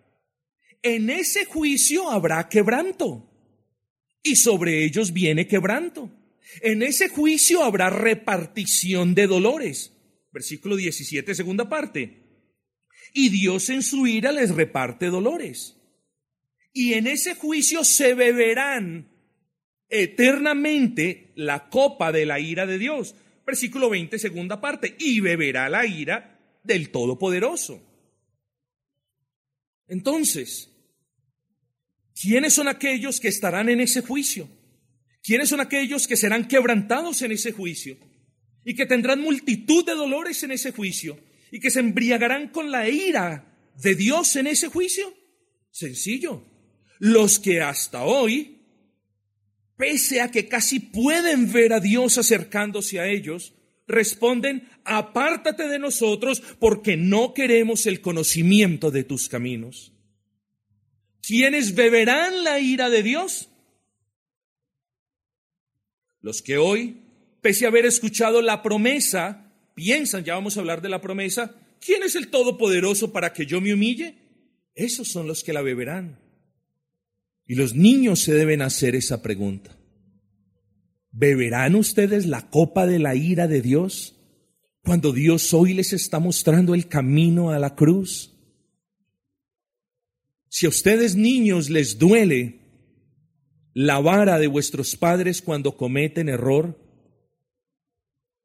En 0.82 1.10
ese 1.10 1.44
juicio 1.44 2.10
habrá 2.10 2.48
quebranto. 2.48 3.30
Y 4.22 4.36
sobre 4.36 4.84
ellos 4.84 5.12
viene 5.12 5.46
quebranto. 5.46 6.16
En 6.62 6.82
ese 6.82 7.08
juicio 7.08 7.62
habrá 7.62 7.90
repartición 7.90 9.14
de 9.14 9.26
dolores. 9.26 9.92
Versículo 10.32 10.76
17, 10.76 11.34
segunda 11.34 11.68
parte. 11.68 12.20
Y 13.12 13.28
Dios 13.30 13.70
en 13.70 13.82
su 13.82 14.06
ira 14.06 14.32
les 14.32 14.54
reparte 14.54 15.06
dolores. 15.06 15.76
Y 16.72 16.94
en 16.94 17.06
ese 17.06 17.34
juicio 17.34 17.84
se 17.84 18.14
beberán 18.14 19.08
eternamente 19.88 21.32
la 21.34 21.68
copa 21.68 22.12
de 22.12 22.26
la 22.26 22.38
ira 22.38 22.66
de 22.66 22.78
Dios. 22.78 23.14
Versículo 23.44 23.90
20, 23.90 24.18
segunda 24.18 24.60
parte, 24.60 24.94
y 24.98 25.20
beberá 25.20 25.68
la 25.68 25.84
ira 25.86 26.38
del 26.62 26.90
Todopoderoso. 26.90 27.82
Entonces, 29.88 30.70
¿quiénes 32.14 32.54
son 32.54 32.68
aquellos 32.68 33.18
que 33.18 33.26
estarán 33.26 33.68
en 33.68 33.80
ese 33.80 34.02
juicio? 34.02 34.48
¿Quiénes 35.30 35.48
son 35.48 35.60
aquellos 35.60 36.08
que 36.08 36.16
serán 36.16 36.48
quebrantados 36.48 37.22
en 37.22 37.30
ese 37.30 37.52
juicio? 37.52 37.96
Y 38.64 38.74
que 38.74 38.84
tendrán 38.84 39.20
multitud 39.20 39.86
de 39.86 39.94
dolores 39.94 40.42
en 40.42 40.50
ese 40.50 40.72
juicio 40.72 41.20
y 41.52 41.60
que 41.60 41.70
se 41.70 41.78
embriagarán 41.78 42.48
con 42.48 42.72
la 42.72 42.88
ira 42.88 43.56
de 43.80 43.94
Dios 43.94 44.34
en 44.34 44.48
ese 44.48 44.66
juicio? 44.66 45.14
Sencillo. 45.70 46.44
Los 46.98 47.38
que 47.38 47.60
hasta 47.60 48.02
hoy 48.02 48.58
pese 49.76 50.20
a 50.20 50.32
que 50.32 50.48
casi 50.48 50.80
pueden 50.80 51.52
ver 51.52 51.74
a 51.74 51.78
Dios 51.78 52.18
acercándose 52.18 52.98
a 52.98 53.06
ellos, 53.06 53.54
responden, 53.86 54.68
apártate 54.84 55.68
de 55.68 55.78
nosotros 55.78 56.42
porque 56.58 56.96
no 56.96 57.34
queremos 57.34 57.86
el 57.86 58.00
conocimiento 58.00 58.90
de 58.90 59.04
tus 59.04 59.28
caminos. 59.28 59.92
¿Quiénes 61.22 61.76
beberán 61.76 62.42
la 62.42 62.58
ira 62.58 62.90
de 62.90 63.04
Dios? 63.04 63.49
Los 66.20 66.42
que 66.42 66.58
hoy, 66.58 66.98
pese 67.40 67.64
a 67.64 67.68
haber 67.68 67.86
escuchado 67.86 68.42
la 68.42 68.62
promesa, 68.62 69.52
piensan, 69.74 70.24
ya 70.24 70.34
vamos 70.34 70.56
a 70.56 70.60
hablar 70.60 70.82
de 70.82 70.88
la 70.88 71.00
promesa, 71.00 71.54
¿quién 71.80 72.02
es 72.02 72.14
el 72.14 72.28
Todopoderoso 72.28 73.12
para 73.12 73.32
que 73.32 73.46
yo 73.46 73.60
me 73.60 73.72
humille? 73.72 74.16
Esos 74.74 75.08
son 75.08 75.26
los 75.26 75.42
que 75.42 75.52
la 75.52 75.62
beberán. 75.62 76.18
Y 77.46 77.54
los 77.54 77.74
niños 77.74 78.20
se 78.20 78.32
deben 78.32 78.62
hacer 78.62 78.94
esa 78.94 79.22
pregunta. 79.22 79.76
¿Beberán 81.10 81.74
ustedes 81.74 82.26
la 82.26 82.48
copa 82.50 82.86
de 82.86 82.98
la 82.98 83.14
ira 83.16 83.48
de 83.48 83.62
Dios 83.62 84.14
cuando 84.84 85.12
Dios 85.12 85.52
hoy 85.52 85.74
les 85.74 85.92
está 85.92 86.20
mostrando 86.20 86.74
el 86.74 86.86
camino 86.86 87.50
a 87.50 87.58
la 87.58 87.74
cruz? 87.74 88.36
Si 90.48 90.66
a 90.66 90.68
ustedes 90.68 91.16
niños 91.16 91.70
les 91.70 91.98
duele 91.98 92.59
la 93.72 94.00
vara 94.00 94.38
de 94.38 94.46
vuestros 94.46 94.96
padres 94.96 95.42
cuando 95.42 95.76
cometen 95.76 96.28
error, 96.28 96.78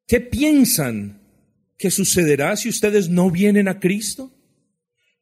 ¿qué 0.08 0.22
piensan 0.22 1.22
que 1.78 1.92
sucederá 1.92 2.56
si 2.56 2.70
ustedes 2.70 3.10
no 3.10 3.32
vienen 3.32 3.68
a 3.68 3.80
Cristo? 3.80 4.36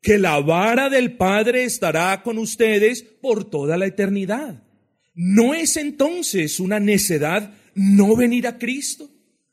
que 0.04 0.18
la 0.18 0.42
vara 0.42 0.90
del 0.90 1.16
Padre 1.16 1.64
estará 1.64 2.22
con 2.24 2.38
ustedes 2.38 3.02
por 3.02 3.50
toda 3.50 3.78
la 3.78 3.86
eternidad. 3.86 4.62
¿No 5.16 5.54
es 5.54 5.78
entonces 5.78 6.60
una 6.60 6.80
necedad 6.80 7.56
no 7.74 8.16
venir 8.16 8.46
a 8.46 8.60
Cristo 8.60 9.10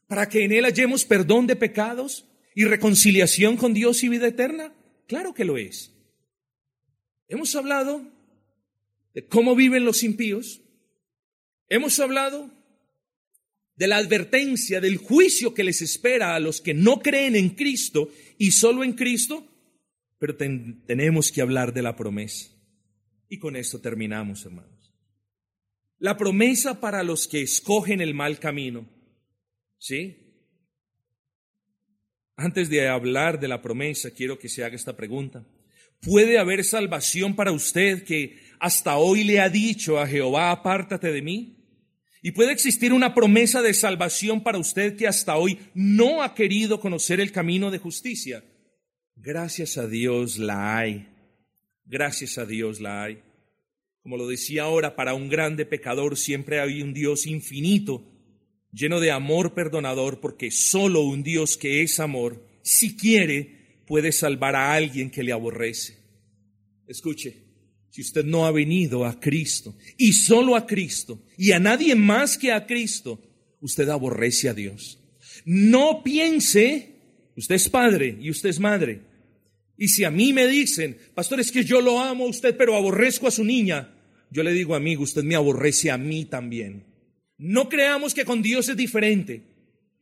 para 0.09 0.29
que 0.29 0.45
en 0.45 0.51
Él 0.51 0.65
hallemos 0.65 1.05
perdón 1.05 1.47
de 1.47 1.55
pecados 1.55 2.27
y 2.53 2.65
reconciliación 2.65 3.57
con 3.57 3.73
Dios 3.73 4.03
y 4.03 4.09
vida 4.09 4.27
eterna? 4.27 4.75
Claro 5.07 5.35
que 5.35 5.45
lo 5.45 5.57
es. 5.57 5.93
Hemos 7.29 7.55
hablado 7.55 8.05
de 9.15 9.27
cómo 9.27 9.55
viven 9.55 9.85
los 9.85 10.03
impíos. 10.03 10.61
Hemos 11.69 11.99
hablado 12.01 12.51
de 13.77 13.87
la 13.87 13.97
advertencia, 13.97 14.81
del 14.81 14.97
juicio 14.97 15.55
que 15.55 15.65
les 15.65 15.83
espera 15.83 16.35
a 16.35 16.41
los 16.41 16.61
que 16.61 16.75
no 16.75 17.01
creen 17.01 17.37
en 17.37 17.51
Cristo 17.51 18.11
y 18.39 18.53
solo 18.53 18.85
en 18.85 18.93
Cristo 18.93 19.47
pero 20.21 20.37
tenemos 20.37 21.33
que 21.33 21.41
hablar 21.41 21.73
de 21.73 21.81
la 21.81 21.97
promesa. 21.97 22.51
Y 23.31 23.39
con 23.39 23.57
esto 23.57 23.81
terminamos, 23.81 24.45
hermanos. 24.45 24.95
La 25.99 26.19
promesa 26.19 26.79
para 26.79 27.03
los 27.03 27.27
que 27.27 27.41
escogen 27.41 28.03
el 28.03 28.13
mal 28.13 28.39
camino. 28.39 28.87
¿Sí? 29.79 30.19
Antes 32.37 32.69
de 32.69 32.87
hablar 32.87 33.41
de 33.41 33.49
la 33.49 33.63
promesa, 33.63 34.11
quiero 34.11 34.39
que 34.39 34.51
se 34.51 34.63
haga 34.63 34.77
esta 34.77 34.95
pregunta. 34.95 35.47
¿Puede 36.03 36.39
haber 36.39 36.65
salvación 36.65 37.35
para 37.35 37.53
usted 37.53 38.05
que 38.05 38.39
hasta 38.61 38.99
hoy 38.99 39.25
le 39.25 39.41
ha 39.41 39.49
dicho 39.49 39.99
a 39.99 40.07
Jehová, 40.07 40.51
apártate 40.51 41.11
de 41.11 41.23
mí? 41.23 41.57
¿Y 42.23 42.33
puede 42.33 42.53
existir 42.53 42.93
una 42.93 43.15
promesa 43.15 43.63
de 43.63 43.73
salvación 43.73 44.43
para 44.43 44.59
usted 44.59 44.97
que 44.97 45.09
hasta 45.09 45.37
hoy 45.37 45.59
no 45.75 46.23
ha 46.23 46.35
querido 46.35 46.79
conocer 46.79 47.19
el 47.21 47.33
camino 47.33 47.71
de 47.71 47.79
justicia? 47.79 48.45
Gracias 49.17 49.79
a 49.79 49.89
Dios 49.89 50.39
la 50.39 50.79
hay. 50.79 51.09
Gracias 51.87 52.37
a 52.37 52.45
Dios 52.45 52.81
la 52.81 53.05
hay. 53.05 53.23
Como 54.03 54.19
lo 54.19 54.29
decía 54.29 54.65
ahora, 54.65 54.95
para 54.95 55.15
un 55.15 55.31
grande 55.31 55.65
pecador 55.65 56.19
siempre 56.19 56.61
hay 56.61 56.83
un 56.83 56.93
Dios 56.93 57.27
infinito, 57.27 58.05
lleno 58.73 59.01
de 59.01 59.11
amor 59.11 59.55
perdonador, 59.55 60.21
porque 60.21 60.51
solo 60.51 61.01
un 61.01 61.23
Dios 61.23 61.57
que 61.57 61.83
es 61.83 61.99
amor, 61.99 62.47
si 62.63 62.97
quiere, 62.97 63.83
puede 63.87 64.13
salvar 64.13 64.57
a 64.57 64.75
alguien 64.75 65.11
que 65.11 65.23
le 65.23 65.33
aborrece. 65.33 65.97
Escuche, 66.87 67.50
si 67.91 68.01
usted 68.01 68.25
no 68.25 68.47
ha 68.47 68.51
venido 68.51 69.05
a 69.05 69.19
Cristo, 69.19 69.75
y 69.97 70.13
solo 70.13 70.57
a 70.57 70.67
Cristo, 70.67 71.23
y 71.37 71.53
a 71.53 71.59
nadie 71.59 71.95
más 71.95 72.39
que 72.39 72.53
a 72.53 72.67
Cristo, 72.67 73.21
usted 73.61 73.89
aborrece 73.89 74.49
a 74.49 74.55
Dios. 74.55 74.99
No 75.45 76.03
piense, 76.03 76.95
usted 77.37 77.57
es 77.57 77.69
padre 77.69 78.17
y 78.21 78.31
usted 78.31 78.49
es 78.49 78.61
madre, 78.61 79.01
y 79.81 79.89
si 79.89 80.05
a 80.05 80.11
mí 80.11 80.35
me 80.35 80.47
dicen, 80.47 80.99
pastor, 81.15 81.41
es 81.41 81.51
que 81.51 81.65
yo 81.65 81.81
lo 81.81 81.99
amo 81.99 82.27
a 82.27 82.29
usted, 82.29 82.55
pero 82.55 82.77
aborrezco 82.77 83.27
a 83.27 83.31
su 83.31 83.45
niña, 83.45 83.95
yo 84.31 84.43
le 84.43 84.53
digo, 84.53 84.75
amigo, 84.75 85.03
usted 85.03 85.25
me 85.25 85.35
aborrece 85.35 85.91
a 85.91 85.97
mí 85.97 86.27
también. 86.27 86.85
No 87.39 87.71
creamos 87.71 88.13
que 88.13 88.27
con 88.27 88.43
Dios 88.43 88.69
es 88.69 88.77
diferente. 88.77 89.43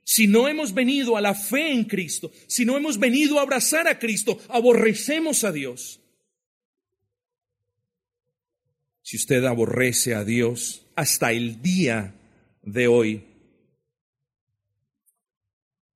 Si 0.02 0.26
no 0.26 0.48
hemos 0.48 0.74
venido 0.74 1.16
a 1.16 1.20
la 1.20 1.32
fe 1.32 1.70
en 1.70 1.84
Cristo, 1.84 2.32
si 2.48 2.64
no 2.64 2.76
hemos 2.76 2.98
venido 2.98 3.38
a 3.38 3.42
abrazar 3.42 3.86
a 3.86 4.00
Cristo, 4.00 4.40
aborrecemos 4.48 5.44
a 5.44 5.52
Dios. 5.52 6.00
Si 9.08 9.16
usted 9.16 9.42
aborrece 9.46 10.14
a 10.14 10.22
Dios 10.22 10.86
hasta 10.94 11.32
el 11.32 11.62
día 11.62 12.14
de 12.60 12.88
hoy, 12.88 13.24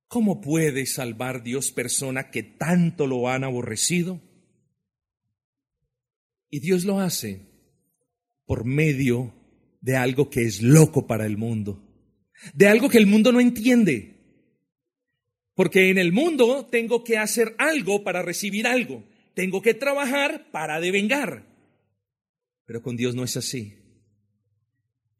¿Cómo 0.07 0.41
puede 0.41 0.87
salvar 0.87 1.43
Dios 1.43 1.71
persona 1.71 2.31
que 2.31 2.41
tanto 2.41 3.05
lo 3.05 3.29
han 3.29 3.43
aborrecido? 3.43 4.19
Y 6.49 6.59
Dios 6.59 6.85
lo 6.85 6.99
hace 6.99 7.41
por 8.45 8.65
medio 8.65 9.33
de 9.81 9.95
algo 9.95 10.31
que 10.31 10.41
es 10.41 10.63
loco 10.63 11.05
para 11.05 11.27
el 11.27 11.37
mundo, 11.37 11.83
de 12.55 12.67
algo 12.67 12.89
que 12.89 12.97
el 12.97 13.05
mundo 13.05 13.31
no 13.31 13.39
entiende. 13.39 14.17
Porque 15.53 15.91
en 15.91 15.99
el 15.99 16.11
mundo 16.11 16.67
tengo 16.71 17.03
que 17.03 17.19
hacer 17.19 17.55
algo 17.59 18.03
para 18.03 18.23
recibir 18.23 18.65
algo, 18.65 19.03
tengo 19.35 19.61
que 19.61 19.75
trabajar 19.75 20.49
para 20.51 20.79
devengar. 20.79 21.52
Pero 22.65 22.81
con 22.81 22.95
Dios 22.95 23.15
no 23.15 23.23
es 23.23 23.37
así. 23.37 23.75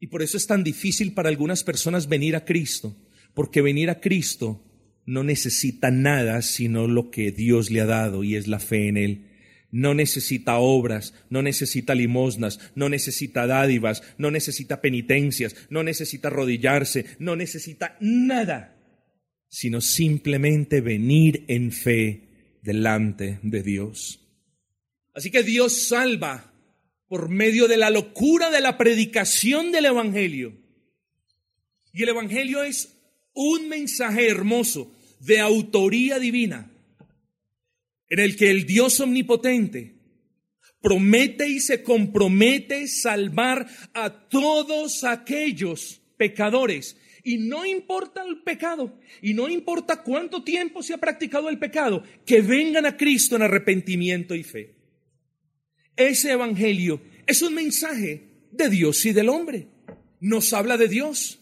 Y 0.00 0.08
por 0.08 0.22
eso 0.22 0.36
es 0.36 0.46
tan 0.46 0.64
difícil 0.64 1.14
para 1.14 1.28
algunas 1.28 1.64
personas 1.64 2.08
venir 2.08 2.36
a 2.36 2.44
Cristo, 2.44 2.96
porque 3.32 3.62
venir 3.62 3.90
a 3.90 4.00
Cristo 4.00 4.62
no 5.06 5.22
necesita 5.22 5.90
nada 5.90 6.42
sino 6.42 6.86
lo 6.88 7.10
que 7.10 7.30
Dios 7.30 7.70
le 7.70 7.80
ha 7.80 7.86
dado 7.86 8.24
y 8.24 8.36
es 8.36 8.46
la 8.46 8.58
fe 8.58 8.88
en 8.88 8.96
Él. 8.96 9.30
No 9.70 9.92
necesita 9.92 10.58
obras, 10.58 11.14
no 11.30 11.42
necesita 11.42 11.94
limosnas, 11.94 12.60
no 12.74 12.88
necesita 12.88 13.46
dádivas, 13.46 14.02
no 14.18 14.30
necesita 14.30 14.80
penitencias, 14.80 15.56
no 15.68 15.82
necesita 15.82 16.28
arrodillarse, 16.28 17.06
no 17.18 17.34
necesita 17.34 17.96
nada, 18.00 18.76
sino 19.48 19.80
simplemente 19.80 20.80
venir 20.80 21.44
en 21.48 21.72
fe 21.72 22.58
delante 22.62 23.40
de 23.42 23.62
Dios. 23.62 24.20
Así 25.12 25.30
que 25.30 25.42
Dios 25.42 25.88
salva 25.88 26.53
por 27.08 27.28
medio 27.28 27.68
de 27.68 27.76
la 27.76 27.90
locura 27.90 28.50
de 28.50 28.60
la 28.60 28.78
predicación 28.78 29.72
del 29.72 29.86
Evangelio. 29.86 30.54
Y 31.92 32.02
el 32.02 32.08
Evangelio 32.10 32.62
es 32.62 32.96
un 33.34 33.68
mensaje 33.68 34.28
hermoso 34.28 34.92
de 35.20 35.40
autoría 35.40 36.18
divina, 36.18 36.70
en 38.08 38.18
el 38.18 38.36
que 38.36 38.50
el 38.50 38.66
Dios 38.66 39.00
omnipotente 39.00 39.94
promete 40.80 41.48
y 41.48 41.60
se 41.60 41.82
compromete 41.82 42.86
salvar 42.88 43.66
a 43.94 44.28
todos 44.28 45.02
aquellos 45.04 46.02
pecadores. 46.18 46.96
Y 47.22 47.38
no 47.38 47.64
importa 47.64 48.22
el 48.22 48.42
pecado, 48.42 49.00
y 49.22 49.32
no 49.32 49.48
importa 49.48 50.02
cuánto 50.02 50.44
tiempo 50.44 50.82
se 50.82 50.92
ha 50.92 50.98
practicado 50.98 51.48
el 51.48 51.58
pecado, 51.58 52.02
que 52.26 52.42
vengan 52.42 52.84
a 52.84 52.98
Cristo 52.98 53.34
en 53.34 53.42
arrepentimiento 53.42 54.34
y 54.34 54.42
fe. 54.42 54.74
Ese 55.96 56.32
Evangelio 56.32 57.00
es 57.26 57.42
un 57.42 57.54
mensaje 57.54 58.28
de 58.50 58.68
Dios 58.68 59.04
y 59.06 59.12
del 59.12 59.28
hombre. 59.28 59.68
Nos 60.20 60.52
habla 60.52 60.76
de 60.76 60.88
Dios. 60.88 61.40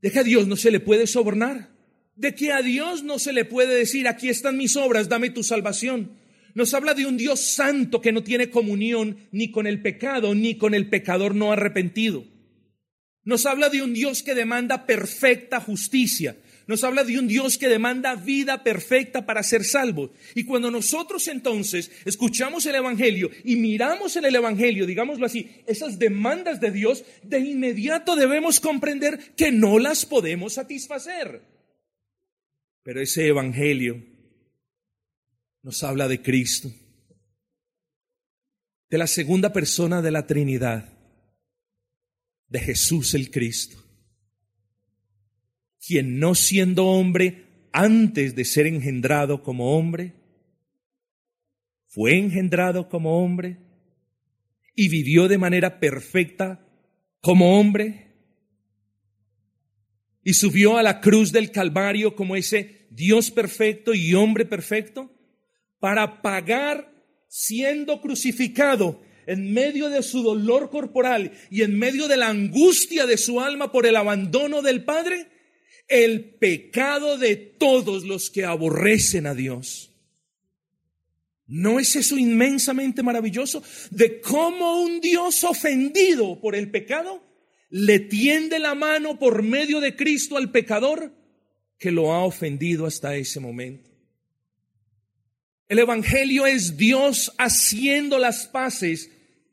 De 0.00 0.10
que 0.10 0.18
a 0.18 0.24
Dios 0.24 0.46
no 0.46 0.56
se 0.56 0.70
le 0.70 0.80
puede 0.80 1.06
sobornar 1.06 1.72
de 2.16 2.34
que 2.34 2.52
a 2.52 2.62
Dios 2.62 3.02
no 3.02 3.18
se 3.18 3.32
le 3.32 3.44
puede 3.44 3.74
decir, 3.74 4.06
aquí 4.06 4.28
están 4.28 4.56
mis 4.56 4.76
obras, 4.76 5.08
dame 5.08 5.30
tu 5.30 5.42
salvación. 5.42 6.12
Nos 6.54 6.74
habla 6.74 6.94
de 6.94 7.06
un 7.06 7.16
Dios 7.16 7.40
santo 7.40 8.00
que 8.00 8.12
no 8.12 8.22
tiene 8.22 8.50
comunión 8.50 9.16
ni 9.32 9.50
con 9.50 9.66
el 9.66 9.80
pecado, 9.80 10.34
ni 10.34 10.56
con 10.56 10.74
el 10.74 10.88
pecador 10.90 11.34
no 11.34 11.52
arrepentido. 11.52 12.24
Nos 13.24 13.46
habla 13.46 13.70
de 13.70 13.82
un 13.82 13.94
Dios 13.94 14.22
que 14.22 14.34
demanda 14.34 14.84
perfecta 14.84 15.60
justicia. 15.60 16.36
Nos 16.72 16.84
habla 16.84 17.04
de 17.04 17.18
un 17.18 17.28
Dios 17.28 17.58
que 17.58 17.68
demanda 17.68 18.14
vida 18.14 18.64
perfecta 18.64 19.26
para 19.26 19.42
ser 19.42 19.62
salvo. 19.62 20.10
Y 20.34 20.44
cuando 20.44 20.70
nosotros 20.70 21.28
entonces 21.28 21.90
escuchamos 22.06 22.64
el 22.64 22.76
Evangelio 22.76 23.30
y 23.44 23.56
miramos 23.56 24.16
en 24.16 24.24
el 24.24 24.34
Evangelio, 24.34 24.86
digámoslo 24.86 25.26
así, 25.26 25.50
esas 25.66 25.98
demandas 25.98 26.62
de 26.62 26.70
Dios, 26.70 27.04
de 27.24 27.40
inmediato 27.40 28.16
debemos 28.16 28.58
comprender 28.58 29.34
que 29.36 29.52
no 29.52 29.78
las 29.78 30.06
podemos 30.06 30.54
satisfacer. 30.54 31.42
Pero 32.82 33.02
ese 33.02 33.26
Evangelio 33.26 34.02
nos 35.60 35.82
habla 35.82 36.08
de 36.08 36.22
Cristo, 36.22 36.72
de 38.88 38.96
la 38.96 39.06
segunda 39.06 39.52
persona 39.52 40.00
de 40.00 40.10
la 40.10 40.26
Trinidad, 40.26 40.90
de 42.48 42.60
Jesús 42.60 43.12
el 43.12 43.30
Cristo, 43.30 43.81
quien 45.84 46.18
no 46.18 46.34
siendo 46.34 46.86
hombre 46.86 47.68
antes 47.72 48.34
de 48.34 48.44
ser 48.44 48.66
engendrado 48.66 49.42
como 49.42 49.76
hombre, 49.76 50.14
fue 51.88 52.16
engendrado 52.16 52.88
como 52.88 53.22
hombre 53.22 53.58
y 54.74 54.88
vivió 54.88 55.28
de 55.28 55.38
manera 55.38 55.80
perfecta 55.80 56.66
como 57.20 57.58
hombre 57.58 58.12
y 60.22 60.34
subió 60.34 60.78
a 60.78 60.82
la 60.82 61.00
cruz 61.00 61.32
del 61.32 61.50
Calvario 61.50 62.14
como 62.14 62.36
ese 62.36 62.86
Dios 62.90 63.30
perfecto 63.30 63.92
y 63.92 64.14
hombre 64.14 64.44
perfecto 64.44 65.10
para 65.80 66.22
pagar 66.22 66.92
siendo 67.28 68.00
crucificado 68.00 69.02
en 69.26 69.52
medio 69.52 69.88
de 69.88 70.02
su 70.02 70.22
dolor 70.22 70.70
corporal 70.70 71.32
y 71.50 71.62
en 71.62 71.78
medio 71.78 72.08
de 72.08 72.16
la 72.16 72.28
angustia 72.28 73.06
de 73.06 73.16
su 73.16 73.40
alma 73.40 73.72
por 73.72 73.86
el 73.86 73.96
abandono 73.96 74.62
del 74.62 74.84
Padre, 74.84 75.31
el 75.92 76.24
pecado 76.24 77.18
de 77.18 77.36
todos 77.36 78.04
los 78.04 78.30
que 78.30 78.46
aborrecen 78.46 79.26
a 79.26 79.34
Dios. 79.34 79.90
¿No 81.46 81.78
es 81.78 81.96
eso 81.96 82.16
inmensamente 82.16 83.02
maravilloso? 83.02 83.62
De 83.90 84.20
cómo 84.22 84.80
un 84.80 85.02
Dios 85.02 85.44
ofendido 85.44 86.40
por 86.40 86.54
el 86.56 86.70
pecado 86.70 87.22
le 87.68 88.00
tiende 88.00 88.58
la 88.58 88.74
mano 88.74 89.18
por 89.18 89.42
medio 89.42 89.80
de 89.80 89.94
Cristo 89.94 90.38
al 90.38 90.50
pecador 90.50 91.12
que 91.78 91.90
lo 91.90 92.14
ha 92.14 92.24
ofendido 92.24 92.86
hasta 92.86 93.16
ese 93.16 93.38
momento. 93.38 93.90
El 95.68 95.78
Evangelio 95.78 96.46
es 96.46 96.78
Dios 96.78 97.34
haciendo 97.36 98.18
las 98.18 98.46
paces 98.46 99.10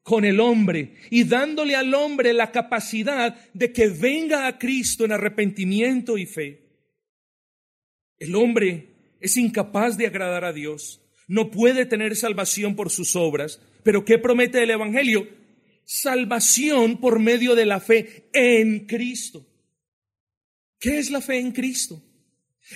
con 0.10 0.26
el 0.26 0.40
hombre 0.40 0.96
y 1.12 1.24
dándole 1.24 1.76
al 1.76 1.94
hombre 1.94 2.34
la 2.34 2.52
capacidad 2.52 3.40
de 3.54 3.72
que 3.72 3.90
venga 3.90 4.48
a 4.48 4.58
Cristo 4.58 5.06
en 5.06 5.12
arrepentimiento 5.12 6.18
y 6.18 6.26
fe. 6.26 6.64
El 8.18 8.36
hombre 8.36 8.88
es 9.20 9.38
incapaz 9.38 10.00
de 10.00 10.08
agradar 10.08 10.46
a 10.46 10.52
Dios, 10.52 11.00
no 11.28 11.52
puede 11.52 11.86
tener 11.86 12.16
salvación 12.16 12.76
por 12.76 12.90
sus 12.90 13.16
obras, 13.16 13.62
pero 13.84 14.04
¿qué 14.04 14.18
promete 14.18 14.64
el 14.64 14.72
Evangelio? 14.72 15.28
salvación 15.86 17.00
por 17.00 17.20
medio 17.20 17.54
de 17.54 17.68
la 17.68 17.80
fe 17.80 18.30
en 18.34 18.88
Cristo. 18.88 19.46
¿Qué 20.80 20.98
es 20.98 21.12
la 21.12 21.22
fe 21.22 21.40
en 21.40 21.52
Cristo? 21.52 22.02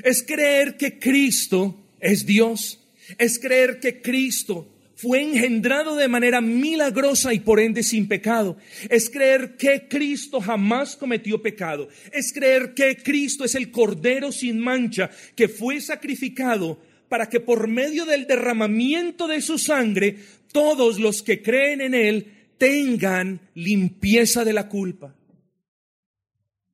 Es 0.04 0.24
creer 0.24 0.78
que 0.78 1.00
Cristo 1.00 1.96
es 2.00 2.28
Dios. 2.28 2.80
Es 3.18 3.40
creer 3.40 3.80
que 3.80 4.02
Cristo 4.02 4.68
fue 4.96 5.22
engendrado 5.22 5.96
de 5.96 6.08
manera 6.08 6.42
milagrosa 6.42 7.34
y 7.34 7.40
por 7.40 7.60
ende 7.60 7.84
sin 7.84 8.08
pecado. 8.08 8.58
Es 8.90 9.10
creer 9.10 9.58
que 9.58 9.88
Cristo 9.88 10.40
jamás 10.40 10.96
cometió 10.96 11.42
pecado. 11.42 11.90
Es 12.12 12.32
creer 12.32 12.74
que 12.74 12.98
Cristo 12.98 13.44
es 13.44 13.56
el 13.56 13.72
Cordero 13.72 14.32
sin 14.32 14.60
mancha 14.60 15.10
que 15.36 15.48
fue 15.48 15.82
sacrificado 15.82 16.80
para 17.10 17.30
que 17.30 17.40
por 17.40 17.68
medio 17.68 18.06
del 18.06 18.28
derramamiento 18.28 19.28
de 19.28 19.42
su 19.42 19.58
sangre 19.58 20.18
todos 20.52 21.00
los 21.00 21.22
que 21.24 21.42
creen 21.42 21.82
en 21.82 21.94
Él 21.94 22.28
tengan 22.58 23.42
limpieza 23.56 24.46
de 24.46 24.54
la 24.54 24.70
culpa. 24.70 25.16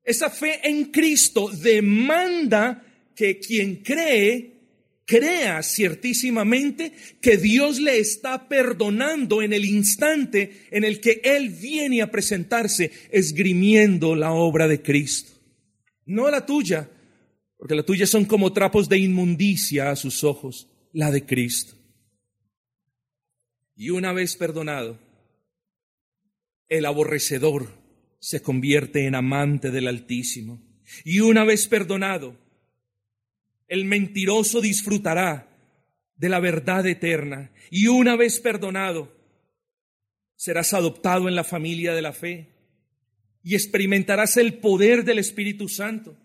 Esa 0.04 0.30
fe 0.30 0.60
en 0.64 0.86
Cristo 0.86 1.50
demanda 1.50 2.84
que 3.16 3.40
quien 3.40 3.78
cree 3.78 4.59
crea 5.10 5.64
ciertísimamente 5.64 6.94
que 7.20 7.38
Dios 7.38 7.80
le 7.80 7.98
está 7.98 8.48
perdonando 8.48 9.42
en 9.42 9.54
el 9.54 9.66
instante 9.66 10.68
en 10.70 10.84
el 10.84 11.02
que 11.02 11.20
Él 11.24 11.50
viene 11.50 12.04
a 12.04 12.12
presentarse 12.12 12.92
esgrimiendo 13.10 14.16
la 14.16 14.34
obra 14.34 14.68
de 14.68 14.84
Cristo. 14.84 15.32
No 16.06 16.30
la 16.30 16.46
tuya, 16.46 16.92
porque 17.58 17.74
la 17.74 17.82
tuya 17.82 18.06
son 18.06 18.26
como 18.26 18.54
trapos 18.54 18.88
de 18.88 19.00
inmundicia 19.00 19.90
a 19.90 19.96
sus 19.96 20.24
ojos, 20.24 20.70
la 20.94 21.10
de 21.10 21.26
Cristo. 21.26 21.74
Y 23.76 23.90
una 23.90 24.14
vez 24.14 24.36
perdonado, 24.36 25.00
el 26.68 26.86
aborrecedor 26.86 27.74
se 28.20 28.44
convierte 28.44 29.08
en 29.08 29.16
amante 29.16 29.72
del 29.72 29.88
Altísimo. 29.88 30.62
Y 31.04 31.22
una 31.22 31.46
vez 31.46 31.66
perdonado, 31.66 32.38
el 33.70 33.86
mentiroso 33.86 34.60
disfrutará 34.60 35.48
de 36.18 36.28
la 36.28 36.42
verdad 36.42 36.86
eterna. 36.86 37.52
Y 37.72 37.88
una 37.88 38.18
vez 38.18 38.42
perdonado, 38.42 39.16
serás 40.36 40.74
adoptado 40.74 41.30
en 41.30 41.36
la 41.36 41.46
familia 41.46 41.94
de 41.94 42.02
la 42.02 42.12
fe 42.12 42.50
y 43.42 43.56
experimentarás 43.56 44.36
el 44.36 44.56
poder 44.56 45.06
del 45.06 45.20
Espíritu 45.20 45.70
Santo. 45.70 46.18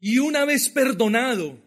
Y 0.00 0.18
una 0.18 0.46
vez 0.46 0.70
perdonado, 0.70 1.58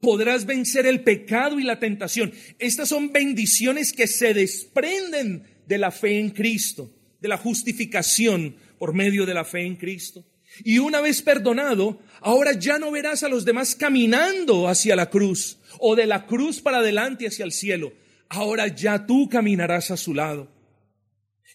podrás 0.00 0.46
vencer 0.46 0.86
el 0.86 1.02
pecado 1.02 1.60
y 1.60 1.64
la 1.64 1.78
tentación. 1.78 2.32
Estas 2.58 2.88
son 2.88 3.12
bendiciones 3.12 3.92
que 3.92 4.06
se 4.06 4.32
desprenden 4.32 5.44
de 5.66 5.76
la 5.76 5.90
fe 5.90 6.18
en 6.18 6.30
Cristo 6.30 6.90
de 7.24 7.28
la 7.28 7.38
justificación 7.38 8.54
por 8.78 8.92
medio 8.92 9.24
de 9.24 9.32
la 9.32 9.46
fe 9.46 9.64
en 9.64 9.76
Cristo. 9.76 10.26
Y 10.62 10.78
una 10.78 11.00
vez 11.00 11.22
perdonado, 11.22 12.00
ahora 12.20 12.52
ya 12.52 12.78
no 12.78 12.90
verás 12.90 13.22
a 13.22 13.28
los 13.28 13.44
demás 13.44 13.74
caminando 13.74 14.68
hacia 14.68 14.94
la 14.94 15.10
cruz 15.10 15.58
o 15.78 15.96
de 15.96 16.06
la 16.06 16.26
cruz 16.26 16.60
para 16.60 16.78
adelante 16.78 17.26
hacia 17.26 17.44
el 17.44 17.52
cielo. 17.52 17.92
Ahora 18.28 18.68
ya 18.68 19.06
tú 19.06 19.28
caminarás 19.28 19.90
a 19.90 19.96
su 19.96 20.14
lado. 20.14 20.48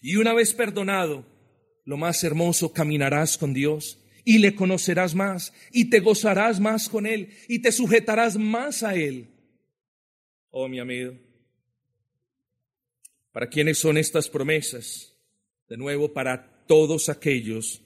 Y 0.02 0.16
una 0.16 0.34
vez 0.34 0.52
perdonado, 0.54 1.26
lo 1.84 1.96
más 1.96 2.22
hermoso, 2.24 2.72
caminarás 2.72 3.38
con 3.38 3.54
Dios 3.54 3.98
y 4.24 4.38
le 4.38 4.54
conocerás 4.54 5.14
más 5.14 5.52
y 5.72 5.90
te 5.90 6.00
gozarás 6.00 6.60
más 6.60 6.88
con 6.88 7.06
Él 7.06 7.30
y 7.48 7.60
te 7.60 7.72
sujetarás 7.72 8.36
más 8.36 8.82
a 8.82 8.94
Él. 8.94 9.28
Oh, 10.50 10.68
mi 10.68 10.80
amigo, 10.80 11.14
¿para 13.32 13.48
quiénes 13.48 13.78
son 13.78 13.96
estas 13.96 14.28
promesas? 14.28 15.10
de 15.70 15.76
nuevo 15.76 16.12
para 16.12 16.64
todos 16.66 17.08
aquellos 17.08 17.80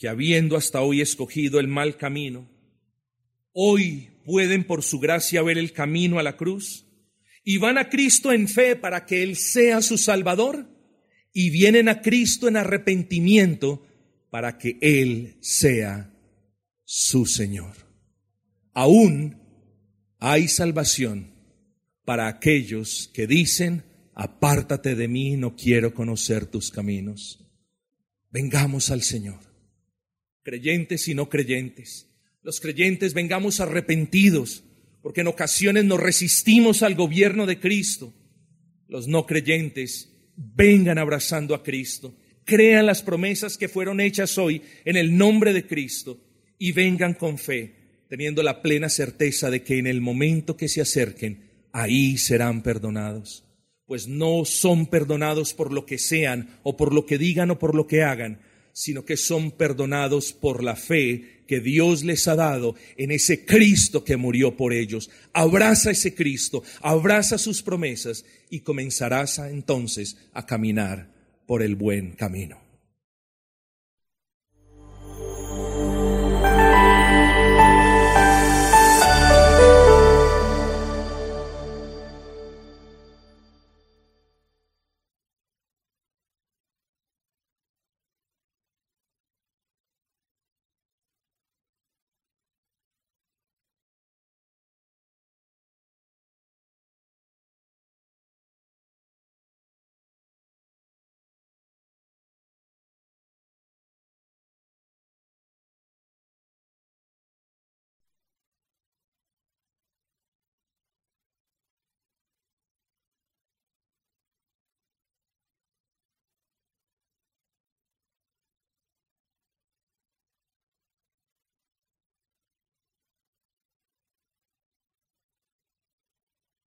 que 0.00 0.08
habiendo 0.08 0.56
hasta 0.56 0.80
hoy 0.80 1.02
escogido 1.02 1.60
el 1.60 1.68
mal 1.68 1.98
camino, 1.98 2.48
hoy 3.52 4.08
pueden 4.24 4.64
por 4.64 4.82
su 4.82 4.98
gracia 4.98 5.42
ver 5.42 5.58
el 5.58 5.74
camino 5.74 6.18
a 6.18 6.22
la 6.22 6.38
cruz 6.38 6.86
y 7.44 7.58
van 7.58 7.76
a 7.76 7.90
Cristo 7.90 8.32
en 8.32 8.48
fe 8.48 8.76
para 8.76 9.04
que 9.04 9.22
Él 9.22 9.36
sea 9.36 9.82
su 9.82 9.98
Salvador 9.98 10.66
y 11.34 11.50
vienen 11.50 11.90
a 11.90 12.00
Cristo 12.00 12.48
en 12.48 12.56
arrepentimiento 12.56 13.86
para 14.30 14.56
que 14.56 14.78
Él 14.80 15.36
sea 15.42 16.10
su 16.82 17.26
Señor. 17.26 17.76
Aún 18.72 19.36
hay 20.18 20.48
salvación 20.48 21.34
para 22.06 22.26
aquellos 22.26 23.10
que 23.12 23.26
dicen, 23.26 23.84
apártate 24.14 24.94
de 24.94 25.08
mí, 25.08 25.36
no 25.36 25.56
quiero 25.56 25.92
conocer 25.92 26.46
tus 26.46 26.70
caminos. 26.70 27.46
Vengamos 28.30 28.90
al 28.90 29.02
Señor, 29.02 29.49
creyentes 30.42 31.08
y 31.08 31.14
no 31.14 31.28
creyentes. 31.28 32.08
Los 32.42 32.60
creyentes 32.60 33.14
vengamos 33.14 33.60
arrepentidos, 33.60 34.64
porque 35.02 35.20
en 35.20 35.28
ocasiones 35.28 35.84
nos 35.84 36.00
resistimos 36.00 36.82
al 36.82 36.94
gobierno 36.94 37.46
de 37.46 37.58
Cristo. 37.58 38.12
Los 38.88 39.08
no 39.08 39.26
creyentes 39.26 40.10
vengan 40.36 40.98
abrazando 40.98 41.54
a 41.54 41.62
Cristo, 41.62 42.16
crean 42.44 42.86
las 42.86 43.02
promesas 43.02 43.56
que 43.58 43.68
fueron 43.68 44.00
hechas 44.00 44.38
hoy 44.38 44.62
en 44.84 44.96
el 44.96 45.16
nombre 45.16 45.52
de 45.52 45.66
Cristo 45.66 46.18
y 46.58 46.72
vengan 46.72 47.14
con 47.14 47.38
fe, 47.38 48.04
teniendo 48.08 48.42
la 48.42 48.62
plena 48.62 48.88
certeza 48.88 49.50
de 49.50 49.62
que 49.62 49.78
en 49.78 49.86
el 49.86 50.00
momento 50.00 50.56
que 50.56 50.68
se 50.68 50.80
acerquen, 50.80 51.50
ahí 51.72 52.16
serán 52.18 52.62
perdonados. 52.62 53.44
Pues 53.86 54.08
no 54.08 54.44
son 54.44 54.86
perdonados 54.86 55.52
por 55.52 55.72
lo 55.72 55.84
que 55.84 55.98
sean 55.98 56.58
o 56.62 56.76
por 56.76 56.94
lo 56.94 57.06
que 57.06 57.18
digan 57.18 57.50
o 57.50 57.58
por 57.58 57.74
lo 57.74 57.86
que 57.86 58.02
hagan, 58.02 58.40
sino 58.72 59.04
que 59.04 59.16
son 59.16 59.50
perdonados 59.50 60.32
por 60.32 60.62
la 60.62 60.76
fe 60.76 61.40
que 61.46 61.60
Dios 61.60 62.04
les 62.04 62.28
ha 62.28 62.36
dado 62.36 62.76
en 62.96 63.10
ese 63.10 63.44
Cristo 63.44 64.04
que 64.04 64.16
murió 64.16 64.56
por 64.56 64.72
ellos. 64.72 65.10
Abraza 65.32 65.90
ese 65.90 66.14
Cristo, 66.14 66.62
abraza 66.80 67.38
sus 67.38 67.62
promesas 67.62 68.24
y 68.50 68.60
comenzarás 68.60 69.38
entonces 69.38 70.16
a 70.32 70.46
caminar 70.46 71.10
por 71.46 71.62
el 71.62 71.74
buen 71.74 72.12
camino. 72.12 72.69